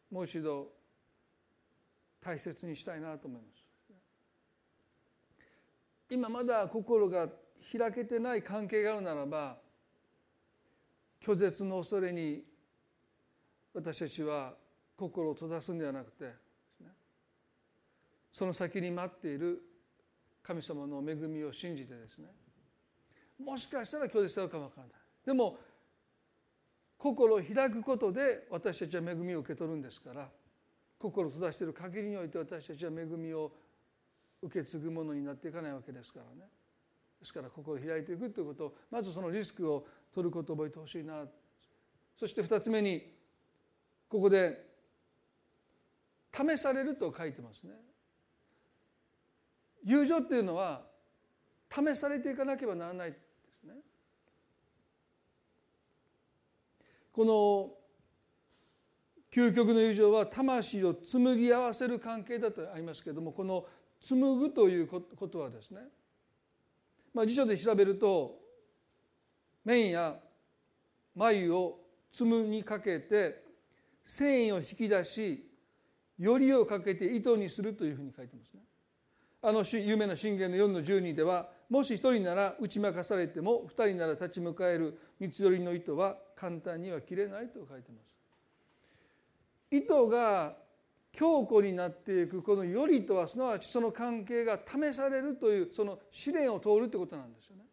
[0.09, 0.71] もう一度
[2.21, 3.63] 大切にしたいなと思います。
[6.09, 7.27] 今まだ心が
[7.77, 9.57] 開けてない関係があるならば
[11.21, 12.43] 拒絶の恐れに
[13.73, 14.53] 私たちは
[14.95, 16.42] 心を閉ざすんではなくて
[18.33, 19.61] その先に待っている
[20.41, 22.27] 神様の恵みを信じてですね。
[23.39, 24.93] もしかしたら拒絶されるかもわからない。
[25.23, 25.57] でも
[26.97, 30.29] 心を開くことで私たちは恵みを受け取るんですから
[30.97, 33.51] 心を閉ざしている限りにおいて私たちは恵みを
[34.41, 36.49] 受け継ぐものになっていかないわけですからね。
[37.19, 41.23] ですから心を開いていくということをまずそのリスクを取ることを覚えてほしいな。
[42.19, 43.13] そして2つ目に
[44.09, 44.65] ここで
[46.31, 47.73] 試されると書いてますね。
[49.85, 50.81] 友情っていうのは
[51.69, 53.17] 試されていかなければならないで
[53.61, 53.73] すね
[57.11, 57.83] この
[59.31, 63.65] 究極の友情は魂を紡ぎ合わせる関係だとありますけれどもこの
[63.99, 65.81] 紡ぐということはですね、
[67.13, 68.39] まあ、辞書で調べると
[69.65, 70.15] 綿や
[71.15, 71.79] 眉を
[72.11, 73.43] 紡にかけて
[74.03, 75.49] 繊維を引き出し
[76.19, 78.61] よりをかけて糸にするというふうに書いてますね。
[79.45, 88.15] あの有名な信玄の4の12ではもし1人なら打ち負かされても2人なら立ち向かえる三つ折りの糸は簡単には切れないと書いてます。
[89.69, 90.55] 糸が
[91.11, 97.63] 強固になっていくこのよりとはすなわちその関係が試されるというその試練を通るということなんですよね。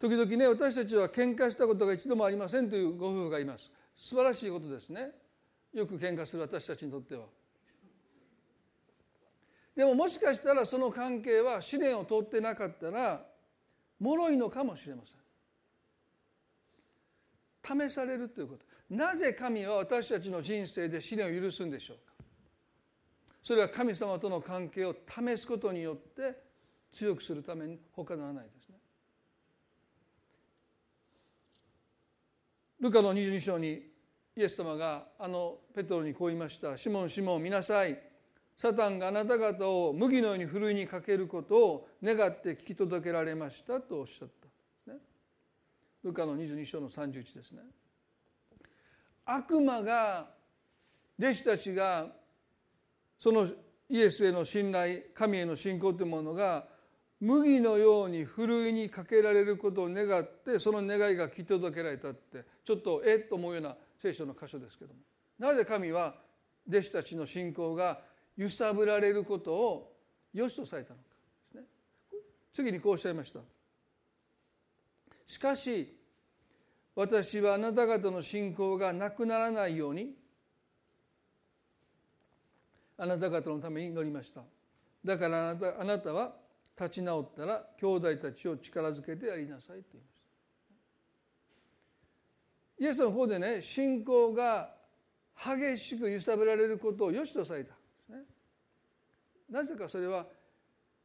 [0.00, 5.10] 時々ね私たちは喧嘩したことが一度もありませんというご夫婦がいます素晴らしいことですね
[5.72, 7.24] よく喧嘩する私たちにとっては
[9.78, 13.24] でももしかしたらその関係は試練を通ってなかったら
[14.00, 15.02] 脆いのかもしれま
[17.62, 17.88] せん。
[17.88, 18.64] 試されるということ。
[18.90, 22.14] なぜ神は私たちの人生で試練を許すんでしょうか。
[23.40, 26.42] それは神様との関係を試すことによって
[26.90, 28.74] 強くするために他ならないですね。
[32.80, 33.92] ルカの22章に
[34.34, 38.07] イエス様があのペトロにこう言いました「シモンシモン見なさい。
[38.58, 44.94] サタンがあなた方を麦のようにふるいにかけることを願って聞き届けられましたとおっしゃったんですね。
[46.02, 47.60] ルカの22章の31ですね。
[49.24, 50.30] 悪魔が
[51.20, 52.08] 弟子たちが
[53.16, 53.46] その
[53.88, 56.66] イエスへの信頼神への信仰というものが
[57.20, 65.00] 麦のようにふるいにかけられることを願ってその願いが聞き届けられたってちょっとえっと思うような聖書の箇所ですけども
[65.38, 66.16] なぜ神は
[66.68, 68.00] 弟子たちの信仰が
[68.38, 69.92] 揺さぶられることを
[70.32, 71.04] 良しとされたのか
[72.52, 73.40] 次にこうおっしゃいました。
[75.26, 75.94] しかし
[76.94, 80.14] 私はあなた方の信仰がなくならないように
[82.96, 84.42] あなた方のために祈りました。
[85.04, 86.32] だからあなたあなたは
[86.76, 90.20] 立ち直ったら兄弟たちを力づけてやりなさいと言いまし
[92.78, 92.84] た。
[92.84, 94.74] イエスの方でね信仰が
[95.36, 97.77] 激しく揺さぶられることを良しとされた。
[99.50, 100.26] なぜかそれは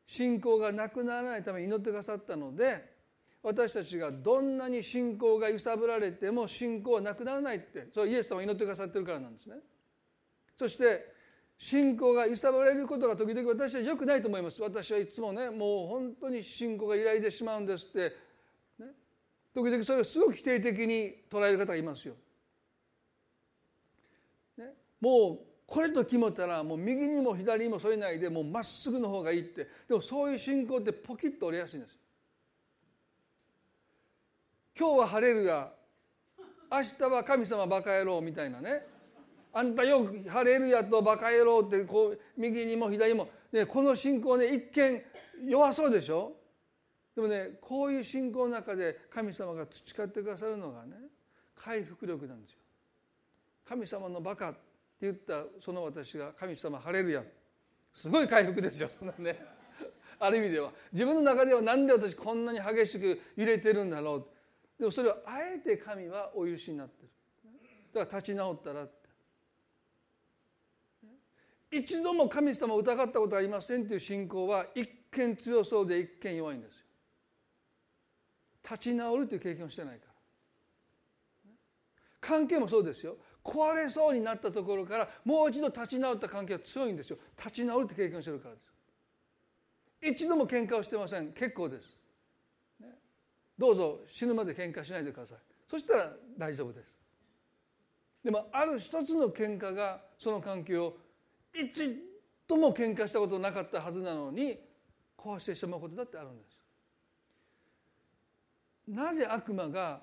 [0.06, 2.94] 信仰がなくならないために祈ってくださったので
[3.41, 9.56] 私たちがどんなに信仰が揺さぶられても信仰はなくならないってそれはイエス様が祈ってくださってるからなんですね。
[10.58, 11.14] そして
[11.58, 18.14] 信仰が揺さぶられることが時々私は良くないと思います私はいつもねもう本当に信仰が揺らいでしまうんですって、
[18.80, 18.88] ね、
[19.54, 22.16] 時々それをすごく否定的に捉える方がいますよ。
[24.58, 29.68] ね、もうこれと決めたらもう右にも左にもそれないでもうまっすぐの方がいいって。
[29.88, 31.97] でもそういう信仰ってポキッと折れやすいんです。
[34.78, 35.72] 今日は晴れるが
[36.72, 38.86] 明日は神様バカ野郎みたいなね。
[39.53, 45.01] あんたよく晴れるやとバカ野郎ってこう右にも左にも、ね、この信仰ね一見
[45.47, 46.34] 弱そうでしょ。
[47.16, 50.95] でもねこういう信仰の中で神様が培ってくださるのがね
[51.55, 52.57] 回復力なんですよ。
[53.66, 54.55] 神様のバカ
[55.08, 57.24] 言ったその私が神様晴れるや
[57.91, 59.39] すごい回復ですよそんなね。
[60.20, 60.72] ある意味では。
[60.91, 64.26] 自分の中では何で私こんなに激しく揺れてるんだろう。
[64.80, 67.10] でもそれをあえて神はお許しになってる。
[67.93, 68.93] だから立ち直ったらって。
[71.72, 76.86] 一度も神様を疑ったことありませんっていう信仰は一見強そうで一見弱いんですよ。
[78.64, 80.14] 立ち直るという経験をしてないから。
[82.22, 83.18] 関係もそうですよ。
[83.44, 87.18] 壊れそうになったところからもう一度立ち直った関係は強いんですよ。
[87.38, 88.74] 立ち直るって経験してるからです。
[90.02, 91.34] 一度も喧嘩をしてません。
[91.34, 91.98] 結構です、
[92.80, 92.89] ね、
[93.58, 95.38] どうぞ死ぬまで喧嘩しないでください。
[95.70, 96.98] そしたら大丈夫です。
[98.24, 100.96] でもある一つの喧嘩がその関係を
[101.54, 102.00] 一
[102.48, 104.60] 度も喧嘩したことなかったはずなのに
[105.18, 106.54] 壊してしまうことだってあるんです。
[108.88, 110.02] なぜ悪魔が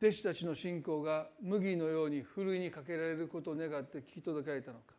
[0.00, 4.94] 弟子たちの信仰が麦のようにふるいにかけられることを願って聞き届けられたのか。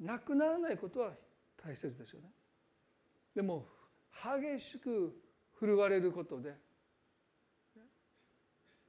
[0.00, 1.12] なくならないことは
[1.56, 2.28] 大切ですよね。
[3.34, 3.66] でも
[4.12, 5.16] 激しく
[5.54, 6.54] 振るわれることで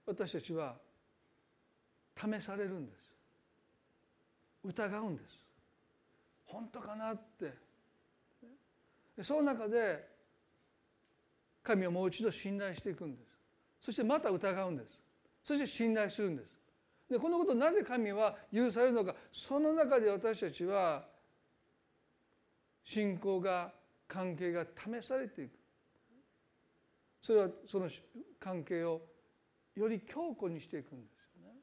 [0.05, 0.75] 私たちは
[2.15, 3.11] 試されるんです。
[4.63, 5.39] 疑うんです。
[6.45, 7.53] 本当かなって。
[9.23, 10.07] その中で
[11.63, 13.34] 神をもう一度信頼していくんです。
[13.85, 14.99] そしてまた疑うんです
[15.43, 16.49] そして信頼するんです
[17.07, 21.05] でこのことなぜ神は許されるのかその中で私たちは
[22.83, 23.71] 信仰が
[24.07, 25.51] 関係が試されていく
[27.21, 27.87] それはその
[28.39, 29.03] 関係を
[29.75, 31.53] より強固にしていくんですよね。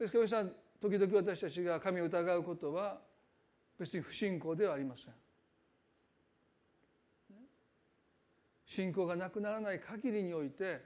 [0.00, 2.98] ですから皆さん時々私たちが神を疑うことは
[3.78, 5.14] 別に不信仰ではありません。
[8.68, 10.80] 信仰がなくならない限りにおいて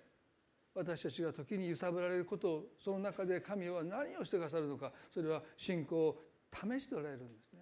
[0.74, 7.60] 私たちが時に揺さぶられることをその中で神は何をしてくださるのかそれは信仰を試しておられるんですね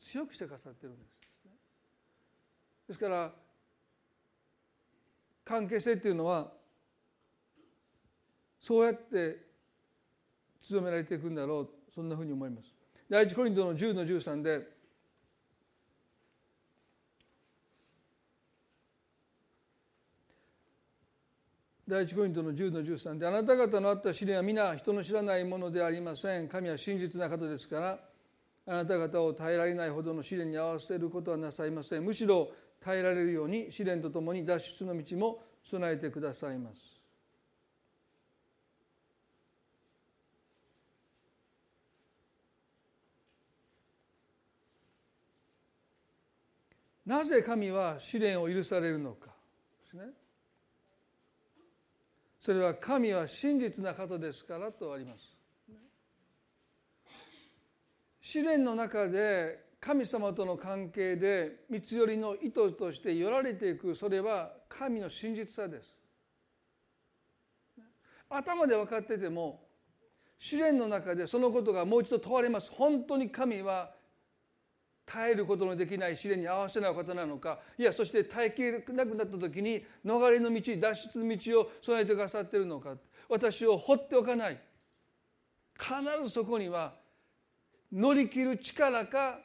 [0.00, 1.20] 強くしてくださってるんです
[2.88, 3.32] ですから
[5.44, 6.50] 関係性っていうのは
[8.58, 9.38] そうやって
[10.62, 12.74] 強められていくんだろうそんなふうに思います。
[13.08, 14.79] 第一コリントの10の13で
[21.90, 26.46] 第一コリントの10の13であなた方のあった試練は皆人の知らないものでありません。
[26.46, 27.98] 神は真実な方ですから
[28.66, 32.04] あなた方を耐えられないほどの試練に合わせることはなさいません。
[32.04, 37.00] むしろ耐えられるように試練とともに脱出の道も備えてくださいます。
[47.04, 49.32] なぜ神は試練を許されるのか
[49.82, 50.19] ですね。
[52.40, 55.36] それは神は真実な方ですからとあります。
[58.22, 65.96] 試練の中で神様との関係で三つ寄りの意図として寄られていくそれは神の真実さです。
[68.28, 69.66] 頭で分かってても
[70.38, 72.70] 試練の中でそのことがもう一度問われます。
[72.72, 73.92] 本当に神は
[75.12, 77.58] 耐えることのできない試練に合わせない方なのか。
[77.76, 82.96] いやそして耐えきれなくなった時に逃れの道脱出の道を備えてくださっているのか。
[83.28, 84.60] 私を放っておかない。
[85.76, 86.94] 必ずそこには
[87.90, 89.40] 乗り切る力か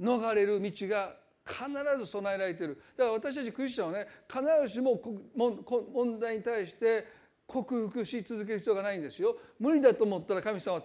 [0.00, 1.14] 逃れる道が
[1.44, 1.68] 必
[1.98, 2.82] ず備えられている。
[2.96, 4.98] だから私たちクリスチャンはね必ずしも
[5.36, 7.06] 問題に対して
[7.46, 9.36] 克服し続ける必要がないんですよ。
[9.58, 10.84] 無理だと思ったら神様は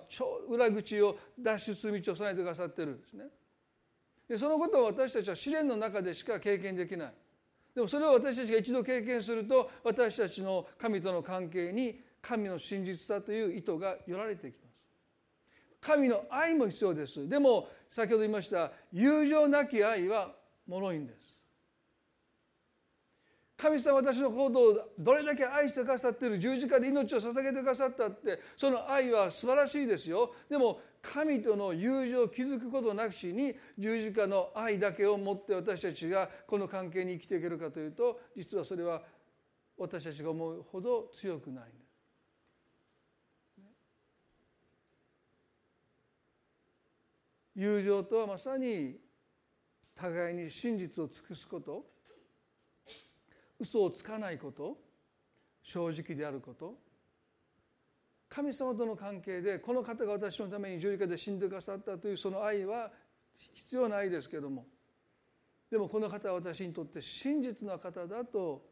[0.49, 3.25] 裏口を脱出する道を備えてくださってるんですね。
[4.27, 7.13] でそのことを私たちは試練の中でしか経験できない。
[7.73, 14.75] でもそれを私たちが一度経験すると私たちの神との関係に神の真実さという意図がよられてきます。
[15.81, 17.27] 神の愛も必要です。
[17.29, 20.33] でも先ほど言いました友情なき愛は
[20.67, 21.34] 脆いんです。
[23.57, 39.01] 神様私の行動をどれだけ愛してくださっている十字架で命を捧げてくださったってその愛は素晴らしいですよでも神との友情を築くことなくしに十字架の愛だけを持って私たちがこの関係に生きていけるかというと実はそれは
[39.77, 41.85] 私たちが思うほど強くないんです。
[47.55, 48.97] 友情とはまさに
[49.95, 51.85] 互いに真実を尽くすこと
[53.59, 54.77] 嘘をつかないこと
[55.61, 56.75] 正直であること
[58.27, 62.91] 神様との関係でこの方が私のために十字架で死んでくださったというその愛は
[63.33, 64.65] 必要ないですけども
[65.71, 68.63] でもこの方は私にとって真実な方だと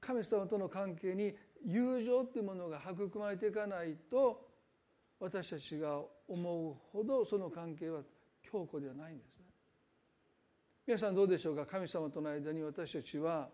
[0.00, 1.34] 神様との関係に
[1.64, 4.48] 友情っていうものが育まれていかないと
[5.18, 8.00] 私たちが思うほどその関係は
[8.42, 9.44] 強固ではないんですね。
[10.86, 11.66] 皆さんどうでしょうか？
[11.66, 13.50] 神様との間に私たちは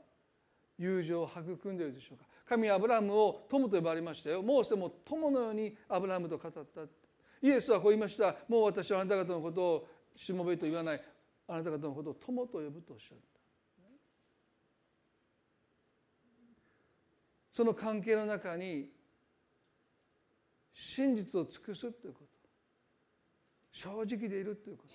[0.79, 2.25] 友情を育んでいるでしょうか。
[2.47, 4.43] 神はアブラハムを友と呼ばれましたよ。
[4.43, 6.63] モーセも友のようにアブラハムと語った
[7.43, 8.37] イエスはこう言いました。
[8.49, 11.03] もう私はあなた方のことをしもべと言わない。
[11.49, 13.25] あなた方のことを友と呼ぶとおっしゃった。
[17.53, 18.91] その関係の中に
[20.75, 22.27] 真実を尽くすということ。
[23.73, 24.95] 正直でいるということ。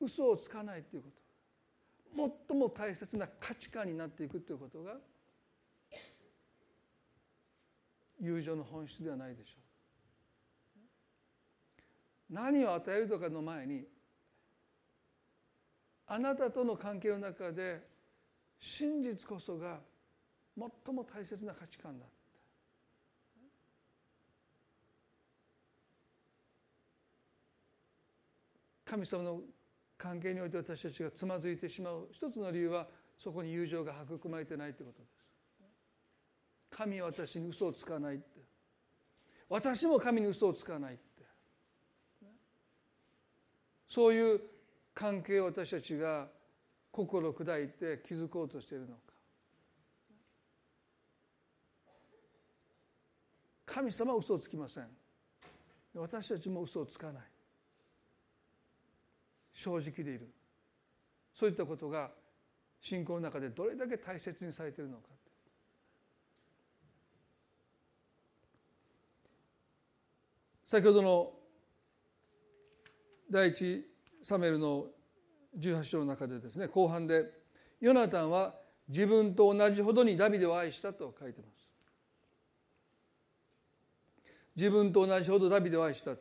[0.00, 1.25] 嘘をつかないということ。
[2.14, 4.94] 最も大切な価値観になっていくということが
[8.20, 9.52] 友情の本質ではないでしょ
[12.30, 12.34] う。
[12.34, 13.84] 何を与えるとかの前に
[16.06, 17.80] あなたとの関係の中で
[18.58, 19.78] 真実こそが
[20.56, 22.06] 最も大切な価値観だ
[28.84, 29.40] 神様の
[29.98, 32.86] 関係において私たちがつまずいてしまう一つの理由は
[33.16, 35.16] そこに友情が育まれてないということです。
[36.70, 38.24] 神は私に嘘をつかないって。
[39.48, 41.02] 私も神に嘘をつかないって。
[43.88, 44.40] そういう
[44.92, 46.28] 関係を私たちが
[46.90, 49.00] 心砕いて築こうとしているのか。
[53.66, 54.88] 神様は嘘をつきません。
[55.94, 57.22] 私たちも嘘をつかない。
[59.56, 60.28] 正直でいる。
[61.32, 62.10] そういったことが
[62.80, 65.08] 信仰の中でどれだけ大切にされているのか
[70.66, 71.32] 先ほどの
[73.30, 73.86] 第一
[74.22, 74.86] サメルの
[75.58, 77.24] 18章の中でですね後半で
[77.80, 78.54] ヨナタンは
[78.88, 81.56] 自分と同じほどにダビデを愛したと書いてます。
[84.54, 86.12] 自分と同じほどダビデを愛した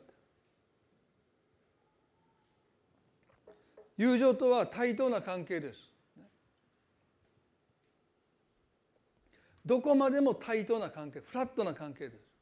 [3.98, 5.80] 友情とは対等な関係です。
[9.66, 12.36] どこまでも対等な関係フラットな関係です。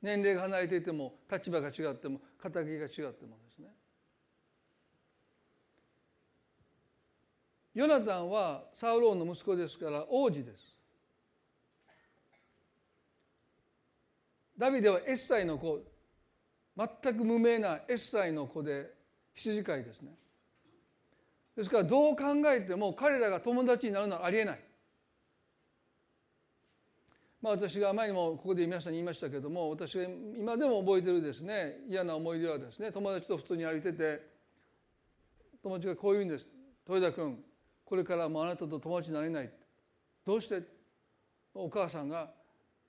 [0.00, 3.68] 年齢が離れていても立場が違っても肩書が違ってもですね。
[7.74, 10.76] ヨナタンはサウローの息子ですから王子です。
[14.58, 15.80] ダビデはエッサイの子。
[16.76, 18.92] 全く無名なエッサイの子で
[19.34, 20.12] 羊飼いですね。
[21.56, 24.60] ですからどう考えても彼らが友達になるのはありえない。
[27.42, 34.24] まあ、私が前にもここで皆さんに言いましたけども私が今でも覚えてるですね嫌な思い出はですね友達と普通に歩いてて
[35.60, 36.46] 友達がこう言うんです
[36.88, 37.44] 「豊田君
[37.84, 39.50] これからもあなたと友達になれない」
[40.24, 40.62] どうして？
[41.54, 42.30] お母さんが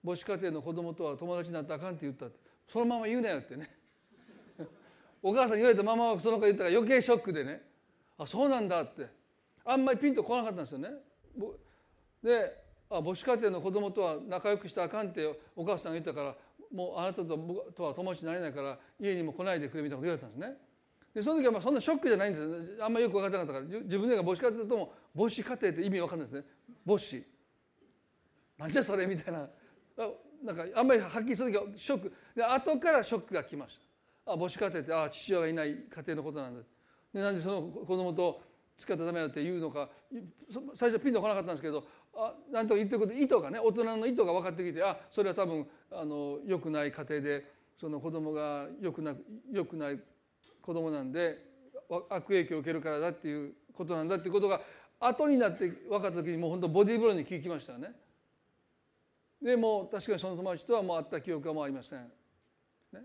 [0.05, 2.38] 母子家庭の子供とは友達になったらあかんって言ったって。
[2.68, 3.70] そのまま言うなよってね。
[5.22, 7.72] お母さん言われたままその子言ったら余計ショックでね。
[8.18, 9.07] あそうなんだって。
[9.66, 10.89] あんまりピンとこなかったんですよね。
[12.22, 16.36] であ母子家庭の子供とは仲良くしてあかんってお母さんが言ったから
[16.72, 20.57] もうあなたと僕とは友達になれないから家にも来ないでくれみたいなこと言われたんですね。
[21.14, 26.45] でその時はまあそんなショックじゃないんですあんまりよく分からなかったから自分でが母子家庭とも母子家庭って意味分かんないですね。
[26.86, 27.24] 母子。
[28.57, 29.49] なんじゃそれみたいな。
[30.43, 32.14] なんかあんまりはっきりする時はショック。
[32.36, 33.80] で後からショックが来まし
[34.26, 34.34] た。
[34.34, 36.61] あ母子家庭ってあ父親がいない家庭のことなんだ
[37.14, 38.41] でなんでその子供と
[38.78, 39.89] 使ったためだって言うのか
[40.76, 41.84] 最初ピンとこなかったんですけど
[42.16, 47.45] あなんとか言ってること意図がね大人の意図が分かってきてあそれは多分あの良くない家庭で
[47.80, 49.14] その子供が良くな
[49.51, 49.99] 良くない
[50.61, 51.38] 子供なんで
[52.09, 54.61] 悪影響を受けるからだっていうことなんだっていうことが
[54.99, 57.91] 後になって分かった時にもう本当ボディーブローに聞きましたね。
[59.41, 61.99] でも確かにその友達とはもう会った記憶はもうありません。
[62.93, 63.01] ね、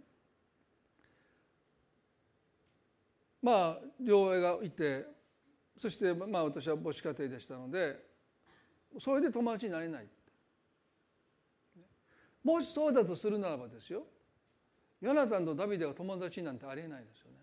[3.43, 5.07] まあ両親がいて
[5.76, 7.97] そしてまあ私は母子家庭でしたので
[8.99, 10.07] それで友達になれない。
[12.43, 14.07] もしそうだとするならばですよ
[15.01, 17.36] ヨナタンとダビデが友達なんてありえないですよね。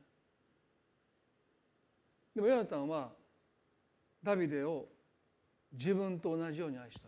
[2.35, 3.11] でもヨナタンは
[4.21, 4.87] ダビデを
[5.71, 7.07] 自分と同じように愛した。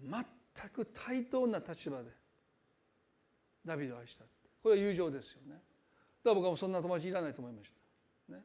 [0.00, 2.10] 全く対等な立場で
[3.64, 4.24] ダビデを愛した。
[4.62, 5.60] これは友情ですよね。
[6.30, 7.70] ら僕はそんな友達いらないと思いまし
[8.28, 8.34] た。
[8.34, 8.42] ね。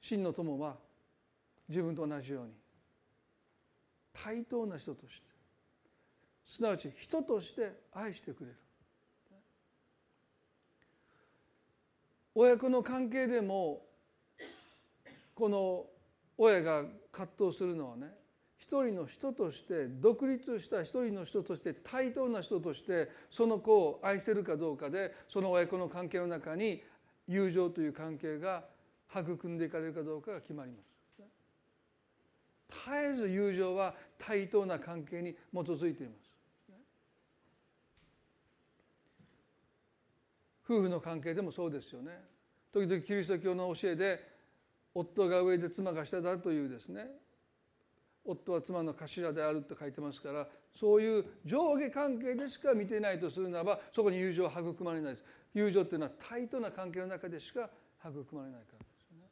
[0.00, 0.76] 真の友は
[1.68, 2.52] 自分と同じように
[4.12, 5.26] 対等な人として
[6.46, 8.56] すなわち人として愛してくれる。
[12.36, 13.86] 親子の関係でも
[15.34, 15.86] この
[16.36, 18.12] 親が葛藤するのはね
[18.64, 26.82] 一人の人として独立した一人の人として対等な人としてその子を愛せるかどうかでその親子の関係の中に
[27.28, 28.64] 友情という関係が
[29.14, 30.94] 育んでいかれるかどうかが決まります。
[32.86, 36.30] 絶えず友情は対等な関係に基づいています。
[40.64, 42.12] 夫婦の関係でもそうですよね。
[42.72, 44.26] 時々キリスト教の教えで
[44.94, 47.23] 夫が上で妻が下だというですね。
[48.24, 55.24] 夫は妻の頭であると書いてますからそういう上下関係でしか見てないとするならばそこに友情は育まれないです。
[55.52, 57.68] 友情っていうのは対等な関係の中でしか
[58.00, 59.28] 育まれないからですよね。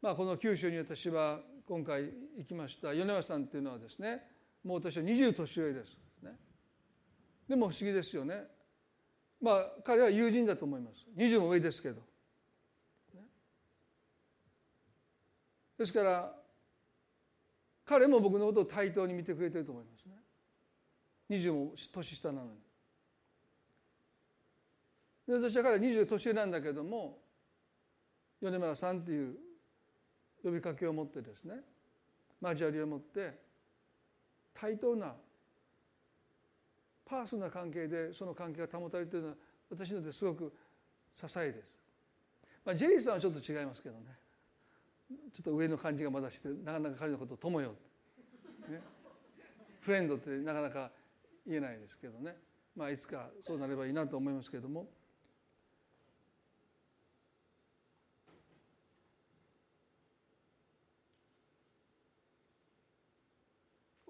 [0.00, 4.22] まあ、この九州に私は今回行きました米山さんっていうのはですね
[4.62, 5.96] もう私は20年上です、
[7.48, 8.44] でも不思議ですよね。
[9.40, 11.04] まあ彼は友人だと思います。
[11.16, 12.00] 20も上ですけど、
[15.76, 16.41] ですから
[17.84, 20.12] 彼も僕のことを対等に見てくれてると思いますね。
[21.30, 22.60] 20も年下なのに。
[25.26, 27.18] で私は彼は20年上なんだけども
[28.40, 29.36] 米村さんっていう
[30.42, 31.54] 呼びかけを持ってですね
[32.40, 33.38] 交わりを持って
[34.52, 35.14] 対等な
[37.04, 39.34] パーソナルな関係でその関係が保たれているのは
[39.70, 40.52] 私のですごく
[41.14, 41.82] 支えです。
[42.64, 44.21] まあ、ジェリーさんはちょっと違いますけどね。
[45.32, 47.74] ちょっと上の感じがまだしてなかなか彼のことを友よ、
[48.68, 48.80] ね、
[49.80, 50.90] フレンドってなかなか
[51.46, 52.36] 言えないですけどね、
[52.76, 54.86] まあ、いつかそうなればいいなと思いますけども。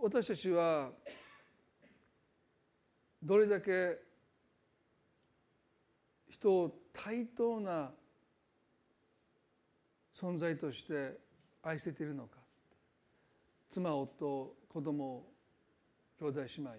[0.05, 0.91] 私たちは
[3.23, 4.01] どれだけ
[6.29, 7.93] 人を対等な
[10.23, 11.19] 存在として
[11.65, 12.39] 愛せているのか
[13.69, 15.25] 妻夫子供
[16.21, 16.75] 兄弟姉妹を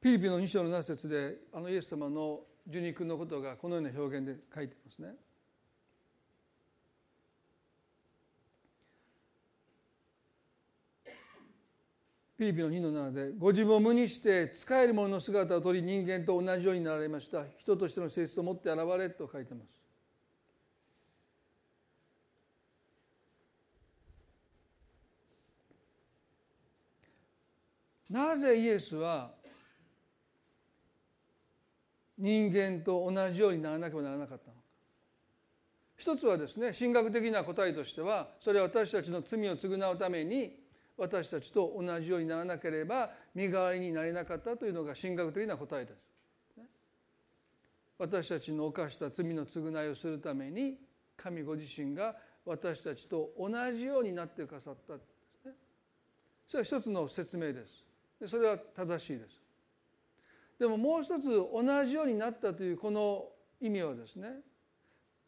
[0.00, 5.14] ピリピの2章の7節であのイエス様の受肉のことがこのような表現で書いてますね。
[12.38, 17.44] ピリピの2の7でご自分を無にして使える者の姿を取り人間と同じようになられました。
[17.58, 19.68] 人としての性質を持って現れと書いてます。
[28.08, 29.32] なぜイエスは
[32.16, 34.58] 人間と同じようにならなければならなかったのか。
[35.96, 40.67] 一つはですね神学的な答えとしてはそれは私たちの罪を償うために
[40.98, 46.08] 私たちと同じようにならなければ身代わりになれなかったというのが神学的な答えです。
[47.98, 50.76] 私たちの犯した罪の償いをするために
[51.16, 54.94] 神ご自身が私たちと同じようになってくださった
[56.46, 57.84] それは一つの説明です。
[58.26, 59.40] それは正しいです。
[60.58, 63.26] でももう一つ同じようになったというこの
[63.60, 64.40] 意味はですね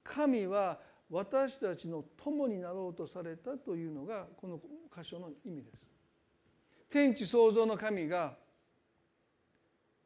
[0.03, 0.79] 神は
[1.11, 4.61] 私たちの友になろうとされたというのがこの
[4.97, 5.83] 箇所の意味です。
[6.89, 8.37] 天地創造の神が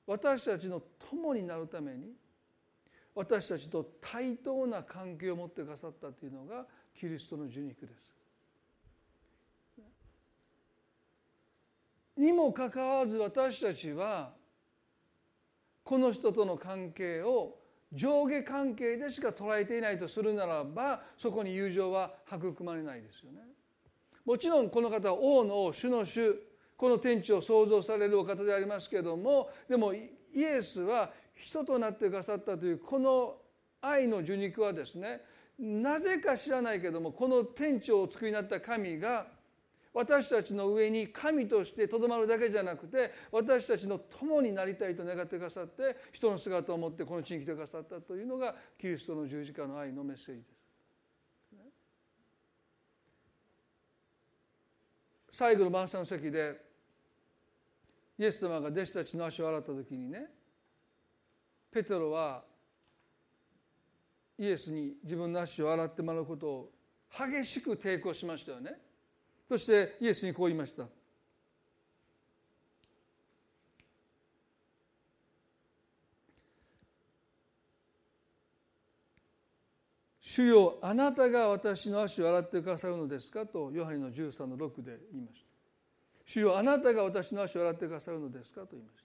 [0.07, 2.13] 私たちの友になるために
[3.15, 6.67] 私たちと対等な関係を持ってくださったというのが
[6.99, 8.15] キリストの受肉です。
[12.17, 14.33] にもかかわらず私たちは
[15.83, 17.59] この人との関係を
[17.95, 23.41] 上下関係でしか捉えていないとするならばそこに友情は育まれないですよね。
[24.25, 26.35] もちろんこの方は王の王主の主
[26.77, 33.37] この天地を創造されるお方でありますけれどもでもイエスは人となってくださったというこの
[33.81, 35.21] 愛の受肉はですね
[35.59, 39.27] なぜか知らないけどもこの天地をお作りになった神が
[39.95, 50.55] 私たちの上に神としてとどまるだけじゃなくて私たちの友になりたいと願ってくださって人の姿を持ってこの地に来てくださったというのがキリストの十字架の愛のメッセージです。
[55.31, 56.61] 最後の晩餐の席で
[58.19, 60.27] イエス様が弟子たちの足を洗った時にね
[61.71, 62.43] ペテロは
[64.39, 66.73] イエスに自分の足を洗ってもらうことを
[67.17, 68.77] 激しく抵抗しましたよね。
[69.49, 70.85] そしてイエスにこう言いました。
[80.21, 83.47] 主よあなたが私の足を洗ってくださるのですか？
[83.47, 85.47] とヨハネの13の6で言いました。
[86.25, 88.63] 主よあなたが私の足を洗ってくださるのですか？
[88.63, 89.05] と言いまし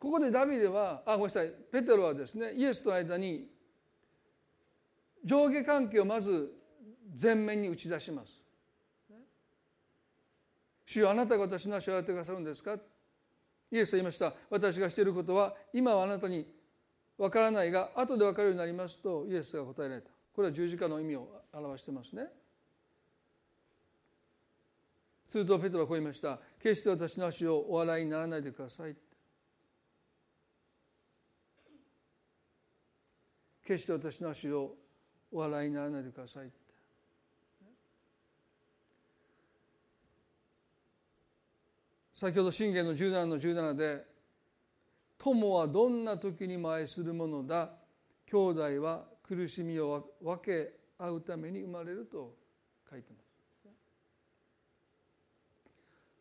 [0.00, 1.52] ここでダビデはあごめんなさい。
[1.70, 3.46] ペテロはですねイエスとの間に
[5.24, 6.52] 上下関係をまず
[7.22, 8.39] 前面に打ち出します。
[10.90, 12.76] 主よあなたが私の足を洗ってくださるんですか？
[13.70, 16.44] イエスは言いました私がしていることは今はあなたに
[17.16, 20.10] わからないが後で分かるようになりますとイエスが答えられた。
[20.34, 22.26] これは十字架の意味を表してますね。
[25.28, 28.96] するとペトロはこう言いました決して私の足をお洗いにならないでください
[33.64, 34.74] 決して私の足を
[35.30, 36.50] お洗いにならないでください
[42.20, 44.06] 先ほど信玄の17の17で
[45.16, 47.72] 「友はどんな時にも愛するものだ
[48.26, 52.36] 兄弟は苦しみを分け合うために生まれる」と
[52.90, 53.30] 書いてます。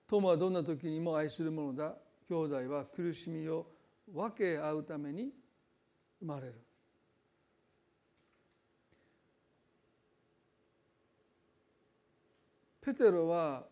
[0.08, 1.98] 友はどんな時にも愛するものだ
[2.30, 3.70] 兄弟は苦しみを
[4.08, 5.34] 分け合うために
[6.22, 6.54] 生まれる。
[12.80, 13.68] ペテロは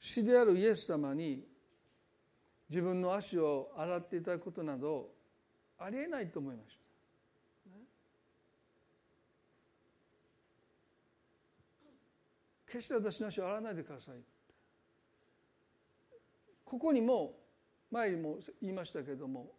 [0.00, 1.46] 死であるイエス様に
[2.68, 5.10] 自分の足を洗っていただくことなど
[5.78, 6.78] ありえないと思いました。
[12.66, 14.16] 決して私の足を洗わないでください。
[16.64, 17.34] ここにも
[17.90, 19.52] 前にも言いましたけれども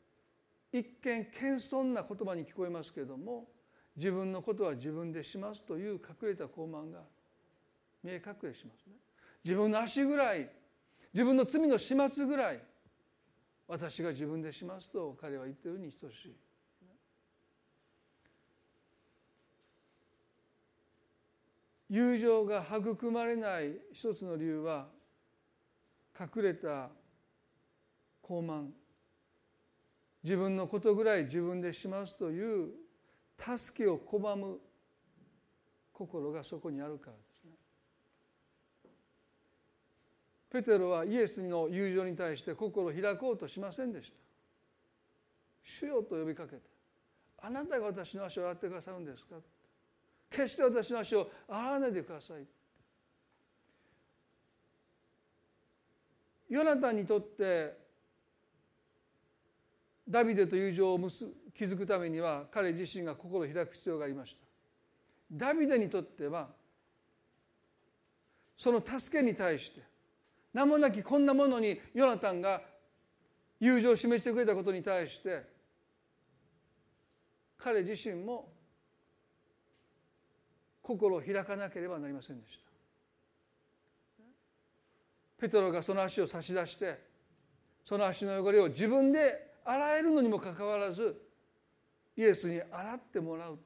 [0.71, 3.47] 一見謙遜な言葉に聞こえますけれども
[3.95, 6.99] 自分のことは自分でしますという隠れた傲慢が
[8.03, 8.93] 見え隠れしますね。
[9.43, 10.47] 自分の足ぐらい
[11.11, 12.61] 自分の罪の始末ぐらい
[13.69, 16.35] 私が自分でしますと彼は言ってるに等しい。
[21.87, 24.87] 友情が育まれない一つの理由は
[26.19, 26.89] 隠れた
[28.23, 28.69] 傲慢。
[30.23, 32.71] 自分のことぐらい自分でしますという
[33.37, 34.59] 助けを拒む
[35.93, 37.51] 心がそこにあるからですね。
[40.49, 44.17] ペテロはイエスの友情に対して心を開こうとしませんでした。
[45.63, 46.61] 主よと呼びかけて
[47.37, 49.35] 「あなたが私の足を洗ってくださるんですか?」
[50.29, 52.45] 決して私の足を洗わないでください
[56.49, 57.77] ヨナタンにとって
[60.07, 64.39] ダビデと友情を築くためには彼自身が心を開く必要がありました
[65.31, 66.49] ダビデにとっては
[68.57, 69.81] その助けに対して
[70.53, 72.61] 名もなきこんなものにヨナタンが
[73.59, 75.43] 友情を示してくれたことに対して
[77.57, 78.51] 彼自身も
[80.81, 82.63] 心を開かなければなりませんでした。
[85.37, 86.99] ペトロがその足を差し出して
[87.85, 91.21] その足の汚れを自分で洗えるのにもかかわらず
[92.17, 93.59] イエスに洗ってもらう。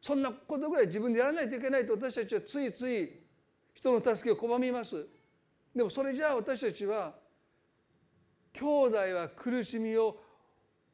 [0.00, 3.20] そんなことぐらい自分でやらないといけないと私たちはついつい
[3.72, 5.06] 人の助けを拒みます。
[5.74, 7.14] でもそれじゃあ私たちは
[8.52, 10.18] 兄弟は苦しみを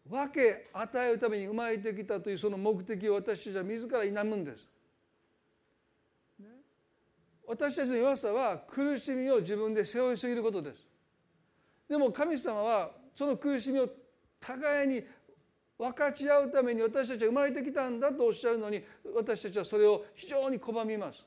[0.09, 4.69] 分け与えるために生まれてきたというその目的を私たちは自ら否むんです。
[7.47, 10.87] 私たちの弱さは苦しみを自分で背負いすぎることです。
[11.89, 13.89] でも神様はその苦しみを
[14.39, 15.03] 互いに
[15.79, 18.83] 分かち合うために私たちは生まれてきたんだとおっしゃるのに
[19.15, 21.25] 私たちはそれを非常に拒みます。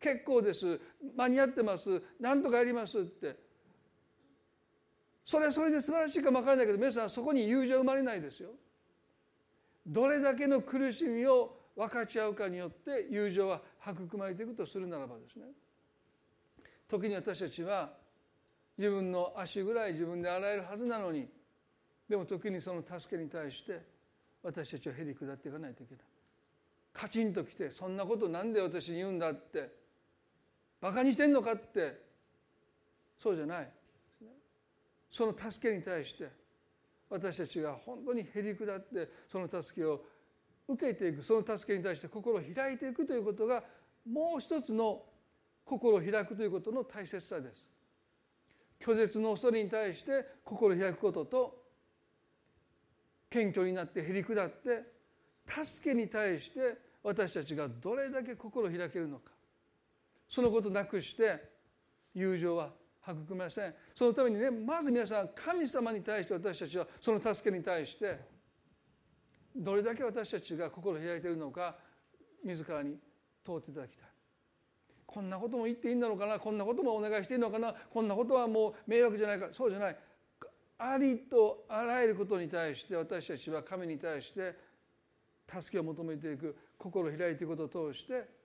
[0.00, 0.80] 結構です。
[1.16, 2.02] 間に合ってます。
[2.20, 3.36] 何とかやりますって。
[5.24, 8.50] それはそれで素晴らしいかも分からないけど皆さんそこに友情生まれないですよ。
[9.86, 15.46] どれだけの苦しみを分かち合うかによって友情は育まれていくとするならばですね。
[16.88, 17.92] 時に私たちは
[18.78, 21.28] 自分の足ぐらい自分で洗えるはずなのに
[22.08, 23.82] でも時にその助けに対して
[24.42, 26.04] 私たちはへり下っていかないといけない。
[26.92, 29.87] カチンときてそんなことなんで私に言うんだって
[30.80, 32.06] バカにしてんのかって。
[33.18, 33.68] そうじゃない。
[35.10, 36.28] その助けに対して
[37.08, 40.04] 私たちが本当にへり下ってその助けを
[40.68, 43.62] 受けていくその助けに対して心を開いていくということが
[44.08, 45.02] もう一つの
[45.64, 47.64] 心を開くということの大切さです。
[48.80, 51.62] 拒絶の恐れに対して心を開くことと
[53.28, 54.82] 謙虚になってへり下って
[55.46, 59.37] 助けに対して私たちがどれだけ心を開けるのか。
[60.28, 61.42] そのことなくして
[62.14, 62.70] 友情は
[63.02, 63.74] 育めません。
[63.94, 68.18] そのためにねまず皆さん神様に対して私たちはその助けに対して
[69.56, 71.76] どれだけ私たちが心を開いているのか
[72.44, 72.96] 自らに
[73.44, 74.06] 問うていただきたい。
[75.06, 79.96] こんなことも言っていいんだろうかなこんなこともお願いしていいのかなこんなことはもう迷惑じゃないかそうじゃない。
[80.80, 84.54] ありとあらゆることに対して私たちは神に対して
[85.48, 88.37] 助けを求めていく心を開いていくことを通して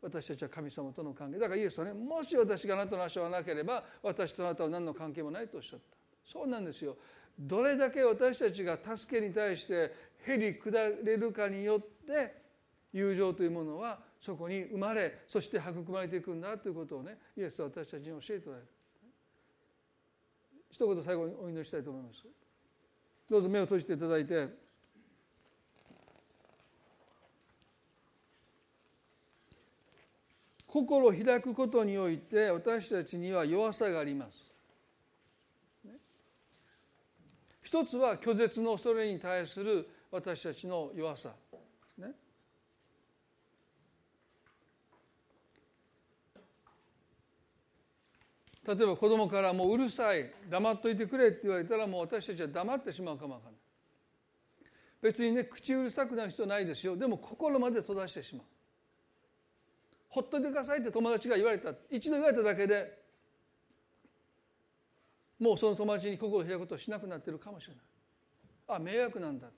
[0.00, 1.38] 私たちは神様との関係。
[1.38, 5.96] だからイエスはねもし私があなたの足はなければ私とあなたは何の関係もないとおっしゃった。
[6.30, 6.96] そうなんですよ。
[7.38, 9.94] どれだけ私たちが助けに対して
[10.26, 10.70] へり下
[11.04, 12.34] れるかによって
[12.92, 18.68] 友情というものはそこに生まれそして育まれていくんだということをねイエスは私たちに教えておられる。
[20.70, 22.24] 一言最後にお祈りしたいと思います。
[23.30, 24.67] どうぞ目を閉じていただいて。
[30.68, 34.46] 心を開くことにおいて私たちには弱さがあります。
[37.62, 41.30] 一つは拒絶の恐れに対する私たちの弱さ。
[41.50, 41.58] で
[41.94, 42.12] すね。
[48.66, 53.60] 例えば子供からもううるさい黙っといてくれって言われたらもう私たちは黙ってしまうかもわからない。
[55.00, 56.94] 別にね口うるさくなる必要ないですよ。
[56.94, 58.57] でも心まで閉ざしてしまう。
[60.08, 61.72] ほっといてくださいって友達が言われた。
[61.90, 62.98] 一度言われただけで
[65.38, 67.82] もうその友達に心を開くことをしなくなってるかもしれない。
[68.68, 69.48] あ迷惑なんだ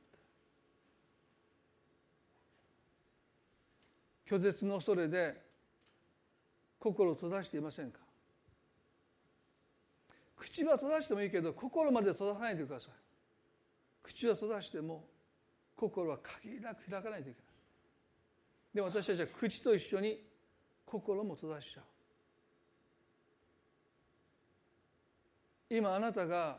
[4.28, 5.40] 拒絶の恐れで
[6.78, 7.98] 心を閉ざしていませんか。
[10.36, 12.94] 口は閉ざしてもいいけど心まで閉ざさないでください。
[14.02, 15.04] 口は閉ざしても
[15.76, 17.50] 心は限りなく開かないといけない。
[18.72, 20.29] で私たちは口と一緒に
[20.90, 21.84] 心も閉ざしちゃう。
[25.72, 26.58] 今あなたが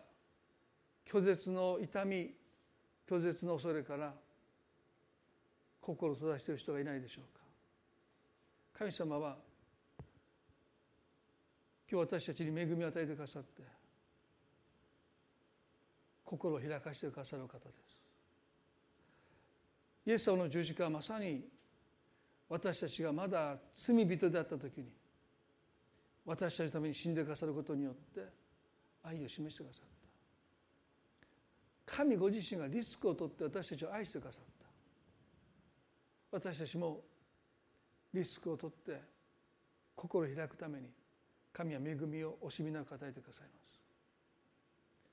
[1.06, 2.34] 拒絶の痛み
[3.10, 4.14] 拒絶の恐れから
[5.82, 7.42] 心を閉ざしている人がいないでしょうか。
[8.80, 9.36] 神様は
[11.92, 13.64] 今日私たちに恵みを与えてくださって
[16.24, 18.02] 心を開かしてくださる方です。
[20.06, 21.44] イエス様の十字架はまさに
[22.52, 24.92] 私たちがまだ罪人であった時に
[26.26, 28.28] 私たちのために死んでくださることによって
[29.04, 29.86] 愛を示してくださっ
[31.88, 31.96] た。
[31.96, 34.68] 神ご自身がリスクを取って私たちを愛してくださった。
[36.32, 37.00] 私たちも
[38.14, 39.02] リスクを取って
[39.96, 40.90] 心を開くために
[41.54, 43.80] 神は恵みを惜しみなく与えてくださいます。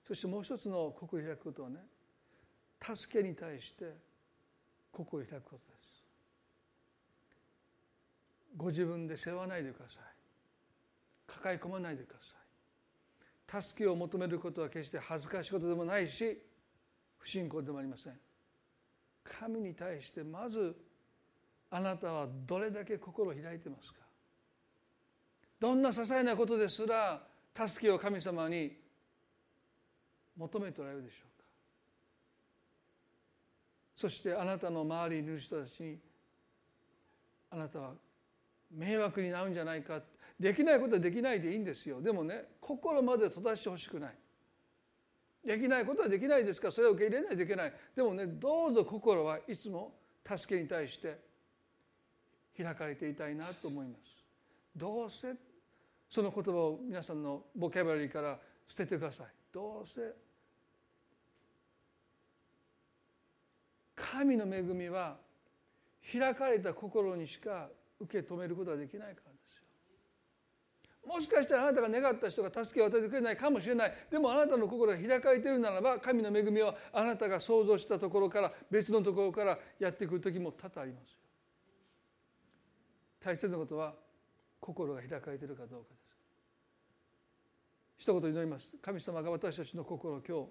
[0.08, 1.76] そしてもう一つの心を開くことはね
[2.82, 3.94] 助けに対して
[4.90, 5.77] 心を開くことです。
[8.58, 10.02] ご自分で背負わないでください。
[11.28, 12.34] 抱え込まないでくださ
[13.60, 13.62] い。
[13.62, 16.42] 助けを求めることは決して恥ずかしいことでもないし
[17.16, 18.18] 不信仰でもありません。
[19.22, 20.76] 神に対してまず
[21.70, 24.00] あなたはどれだけ心を開いてますか。
[25.60, 27.22] どんな些細なことですら
[27.54, 28.76] 助けを神様に
[30.36, 31.46] 求めておられるでしょうか。
[33.96, 35.98] そしてあなたの周りにいる人たちに
[37.50, 38.07] あなたは
[38.70, 40.02] 迷惑になるんじゃないか。
[40.38, 42.00] できないことはできないでいいんですよ。
[42.00, 44.14] でもね心まで閉ざしてほしくない。
[45.44, 46.68] できないことはできないですか。
[46.68, 47.72] らそれを受け入れないといけない。
[47.96, 49.94] でもねどうぞ心はいつも
[50.36, 51.18] 助けに対して
[52.56, 54.00] 開かれていたいなと思います。
[54.76, 55.34] どうせ
[56.08, 59.26] その言葉を皆さんのボキャブラリーから捨ててください。
[59.52, 60.14] どうせ
[63.96, 65.16] 神の恵みは
[66.12, 67.68] 開かれた心にしか
[68.00, 69.62] 受け止めることができないからですよ。
[71.06, 73.92] もしかしたらあなたが願った人が助けを与えてくれないかもしれない。
[74.10, 81.18] でもあなたの心が開かれているならば神の恵みはあなたが想像したところから別のところからやってくる時も多々ありますよ。
[83.20, 83.94] 大切なことは
[84.60, 86.08] 心が開かれているかどうかです。
[87.98, 88.74] 一言祈ります。
[88.80, 90.46] 神様が私たちの心を今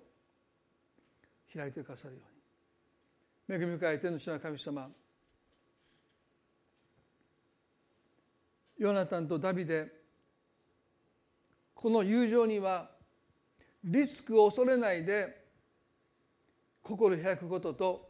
[1.52, 2.22] 日開いてくださるよ
[3.50, 3.64] うに。
[3.64, 4.90] 恵み深い天の地の神様
[8.78, 9.92] ヨナタンとダビデ
[11.74, 12.90] この友情には
[13.84, 15.46] リスクを恐れないで
[16.82, 18.10] 心開くことと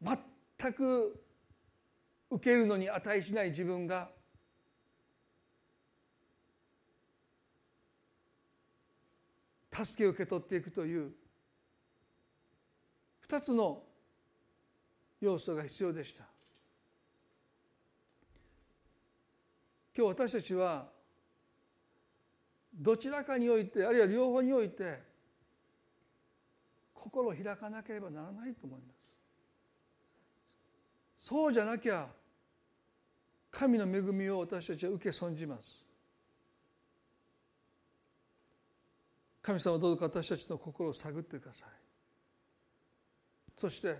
[0.00, 1.22] 全く
[2.30, 4.10] 受けるのに値しない自分が
[9.72, 11.12] 助けを受け取っていくという
[13.28, 13.82] 2つの
[15.20, 16.31] 要素が必要でした。
[19.96, 20.88] 今日私たちは
[22.74, 25.00] どちらかにおいてあるいは両方において
[26.94, 28.86] 心を開かなければならないと思いま
[31.20, 31.28] す。
[31.28, 32.08] そうじゃなきゃ
[33.50, 35.84] 神の恵みを私たちは受け損じます。
[39.42, 41.68] 神様どうか私たちの心を探ってください。
[43.58, 43.96] そして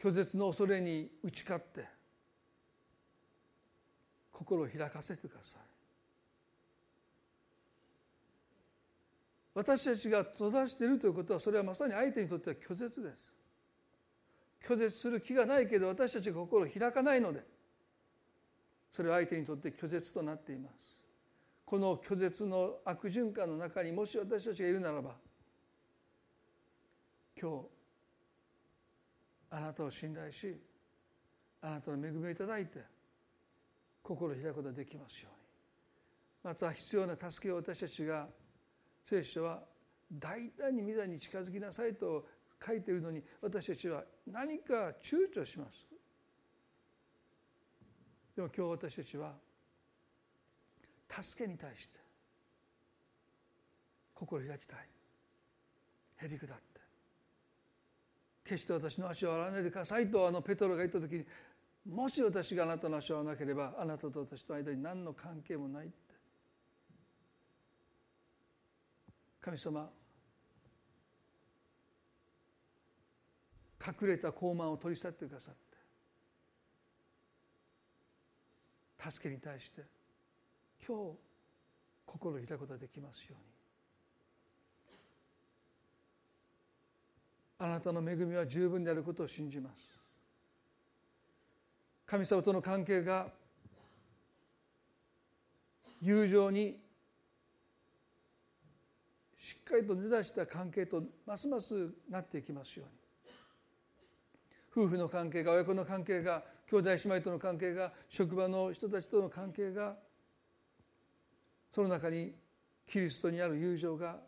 [0.00, 1.99] 拒絶の恐れに打ち勝って
[4.40, 5.60] 心を開かせてください。
[9.52, 13.32] 私たちが閉ざしているということはそれはまさに相手にとっては拒絶です。
[14.66, 17.44] 拒絶する気がないけど私たちが心を開かないので
[18.92, 20.96] それは相手にとって拒絶となっています。
[21.66, 25.14] この拒絶の悪循環の中にもし私たちがいるならば
[27.40, 27.66] 今日
[29.50, 30.58] あなたを信頼し
[31.60, 32.99] あなたの恵みをいただいて
[34.02, 35.40] 心を開くことができますように。
[36.42, 38.28] また必要な助けを私たちが
[39.04, 39.62] 聖書は
[40.12, 42.26] 大胆に御座に近づきなさいと
[42.64, 45.86] 書いているのに私たちは何か躊躇します。
[48.36, 49.34] でも今日私たちは
[51.08, 51.98] 助けに対して
[54.14, 54.78] 心開きたい。
[56.22, 56.80] へりくだって。
[58.44, 61.24] 決して私の足を洗わないでくださいとあのペトロが言った時に
[61.90, 65.96] もし私があなたの足を洗わなければあなたと私との間に何の関係もないって。
[69.40, 69.90] 神様
[73.84, 75.54] 隠れた傲慢を取り去ってくださっ
[79.00, 79.82] て助けに対して
[80.86, 81.18] 今日
[82.04, 83.50] 心を開くことができますように。
[87.58, 89.99] あなたの恵みは十分であることを信じます。
[92.10, 93.28] 神様との関係が
[96.02, 96.76] 友情に
[99.36, 102.86] しっかりと根ざした関係とますますなっていきますよ
[104.74, 104.86] うに。
[104.86, 109.94] 夫婦の関係が親子の関係が兄弟姉妹との関係が職場の人たちとの関係が
[111.70, 112.34] その中に
[112.88, 114.18] キリストにある友情が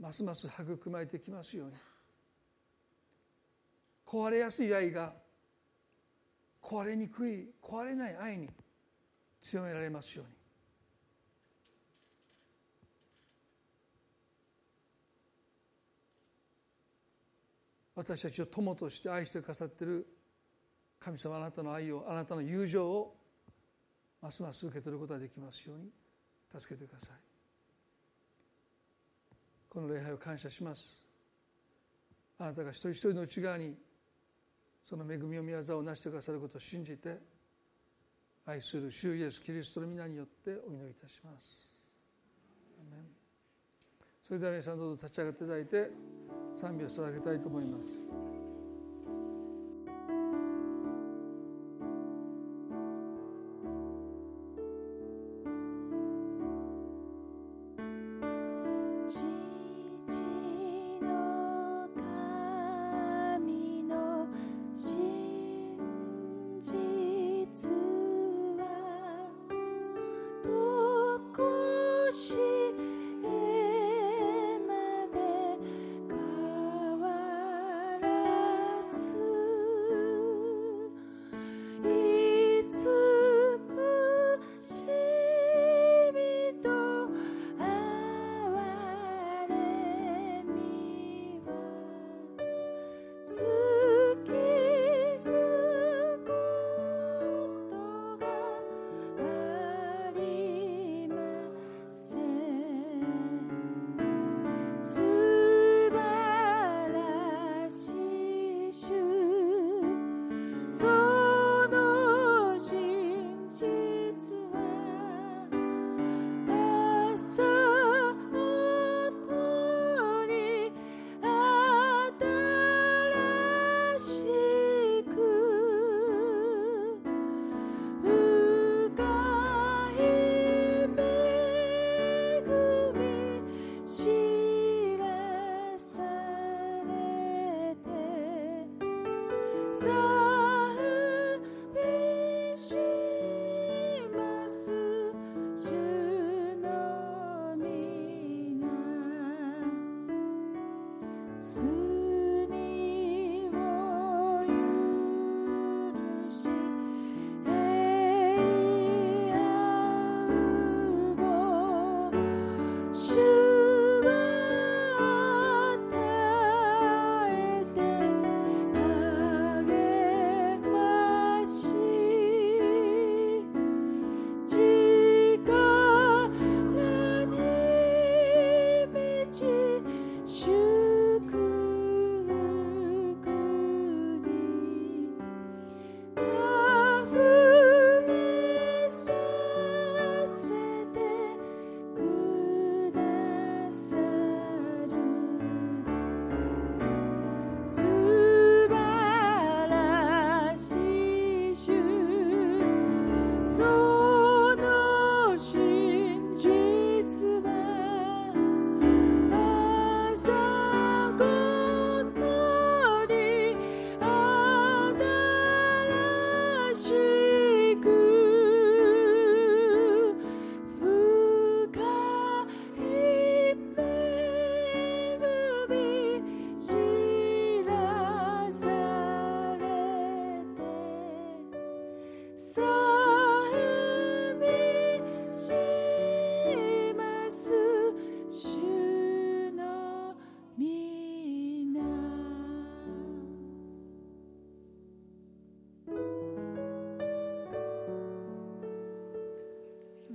[0.00, 1.72] ますます育まれてきますように。
[4.06, 5.12] 壊れやすい愛が
[6.68, 8.50] 壊れにくい壊れない愛に
[9.40, 10.34] 強められますように。
[17.94, 20.06] 私たちを友として愛してくださっている
[21.00, 23.16] 神様あなたの愛をあなたの友情を
[24.20, 25.90] ますます受け取ることができますように
[26.54, 27.16] 助けてください。
[29.70, 31.02] この礼拝を感謝します。
[32.38, 33.87] あなたが一人一人の内側に
[34.88, 37.18] その恵みを宮沢を成してくださることを信じて
[38.46, 41.78] 愛する主イエスキリストの皆によってお祈りいたします。
[44.26, 45.90] それでは皆さんどうぞ立ち上がっていただいて
[46.56, 48.37] 賛美を捧げたいと思います。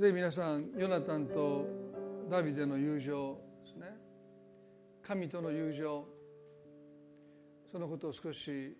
[0.04, 1.66] ぜひ皆さんヨナタンと
[2.30, 3.86] ダビデの友情ですね。
[5.02, 6.06] 神との友情。
[7.72, 8.78] そのことを少し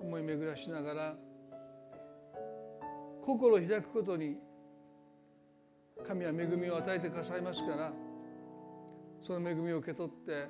[0.00, 1.14] 思い巡らしながら
[3.22, 4.38] 心を開くことに
[6.06, 7.92] 神は恵みを与えてくださいますから
[9.20, 10.46] その恵みを受け取って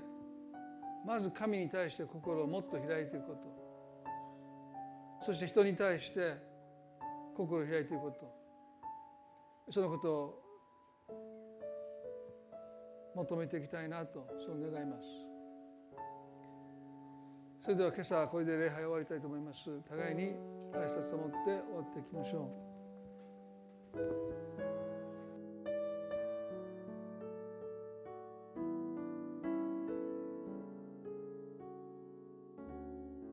[1.04, 3.34] まず神に対して心をもっと開いていくこ
[5.20, 5.24] と。
[5.26, 6.36] そして人に対して
[7.36, 8.43] 心を開いていくこと。
[9.70, 10.44] そのことを
[13.16, 15.02] 求めていきたいなとそう願います。
[17.62, 19.70] それでは今朝はこれで礼拝終わりたいと思います。
[19.88, 20.34] 互いに
[20.72, 22.50] 挨拶を持って終わっていきましょ
[23.94, 24.53] う。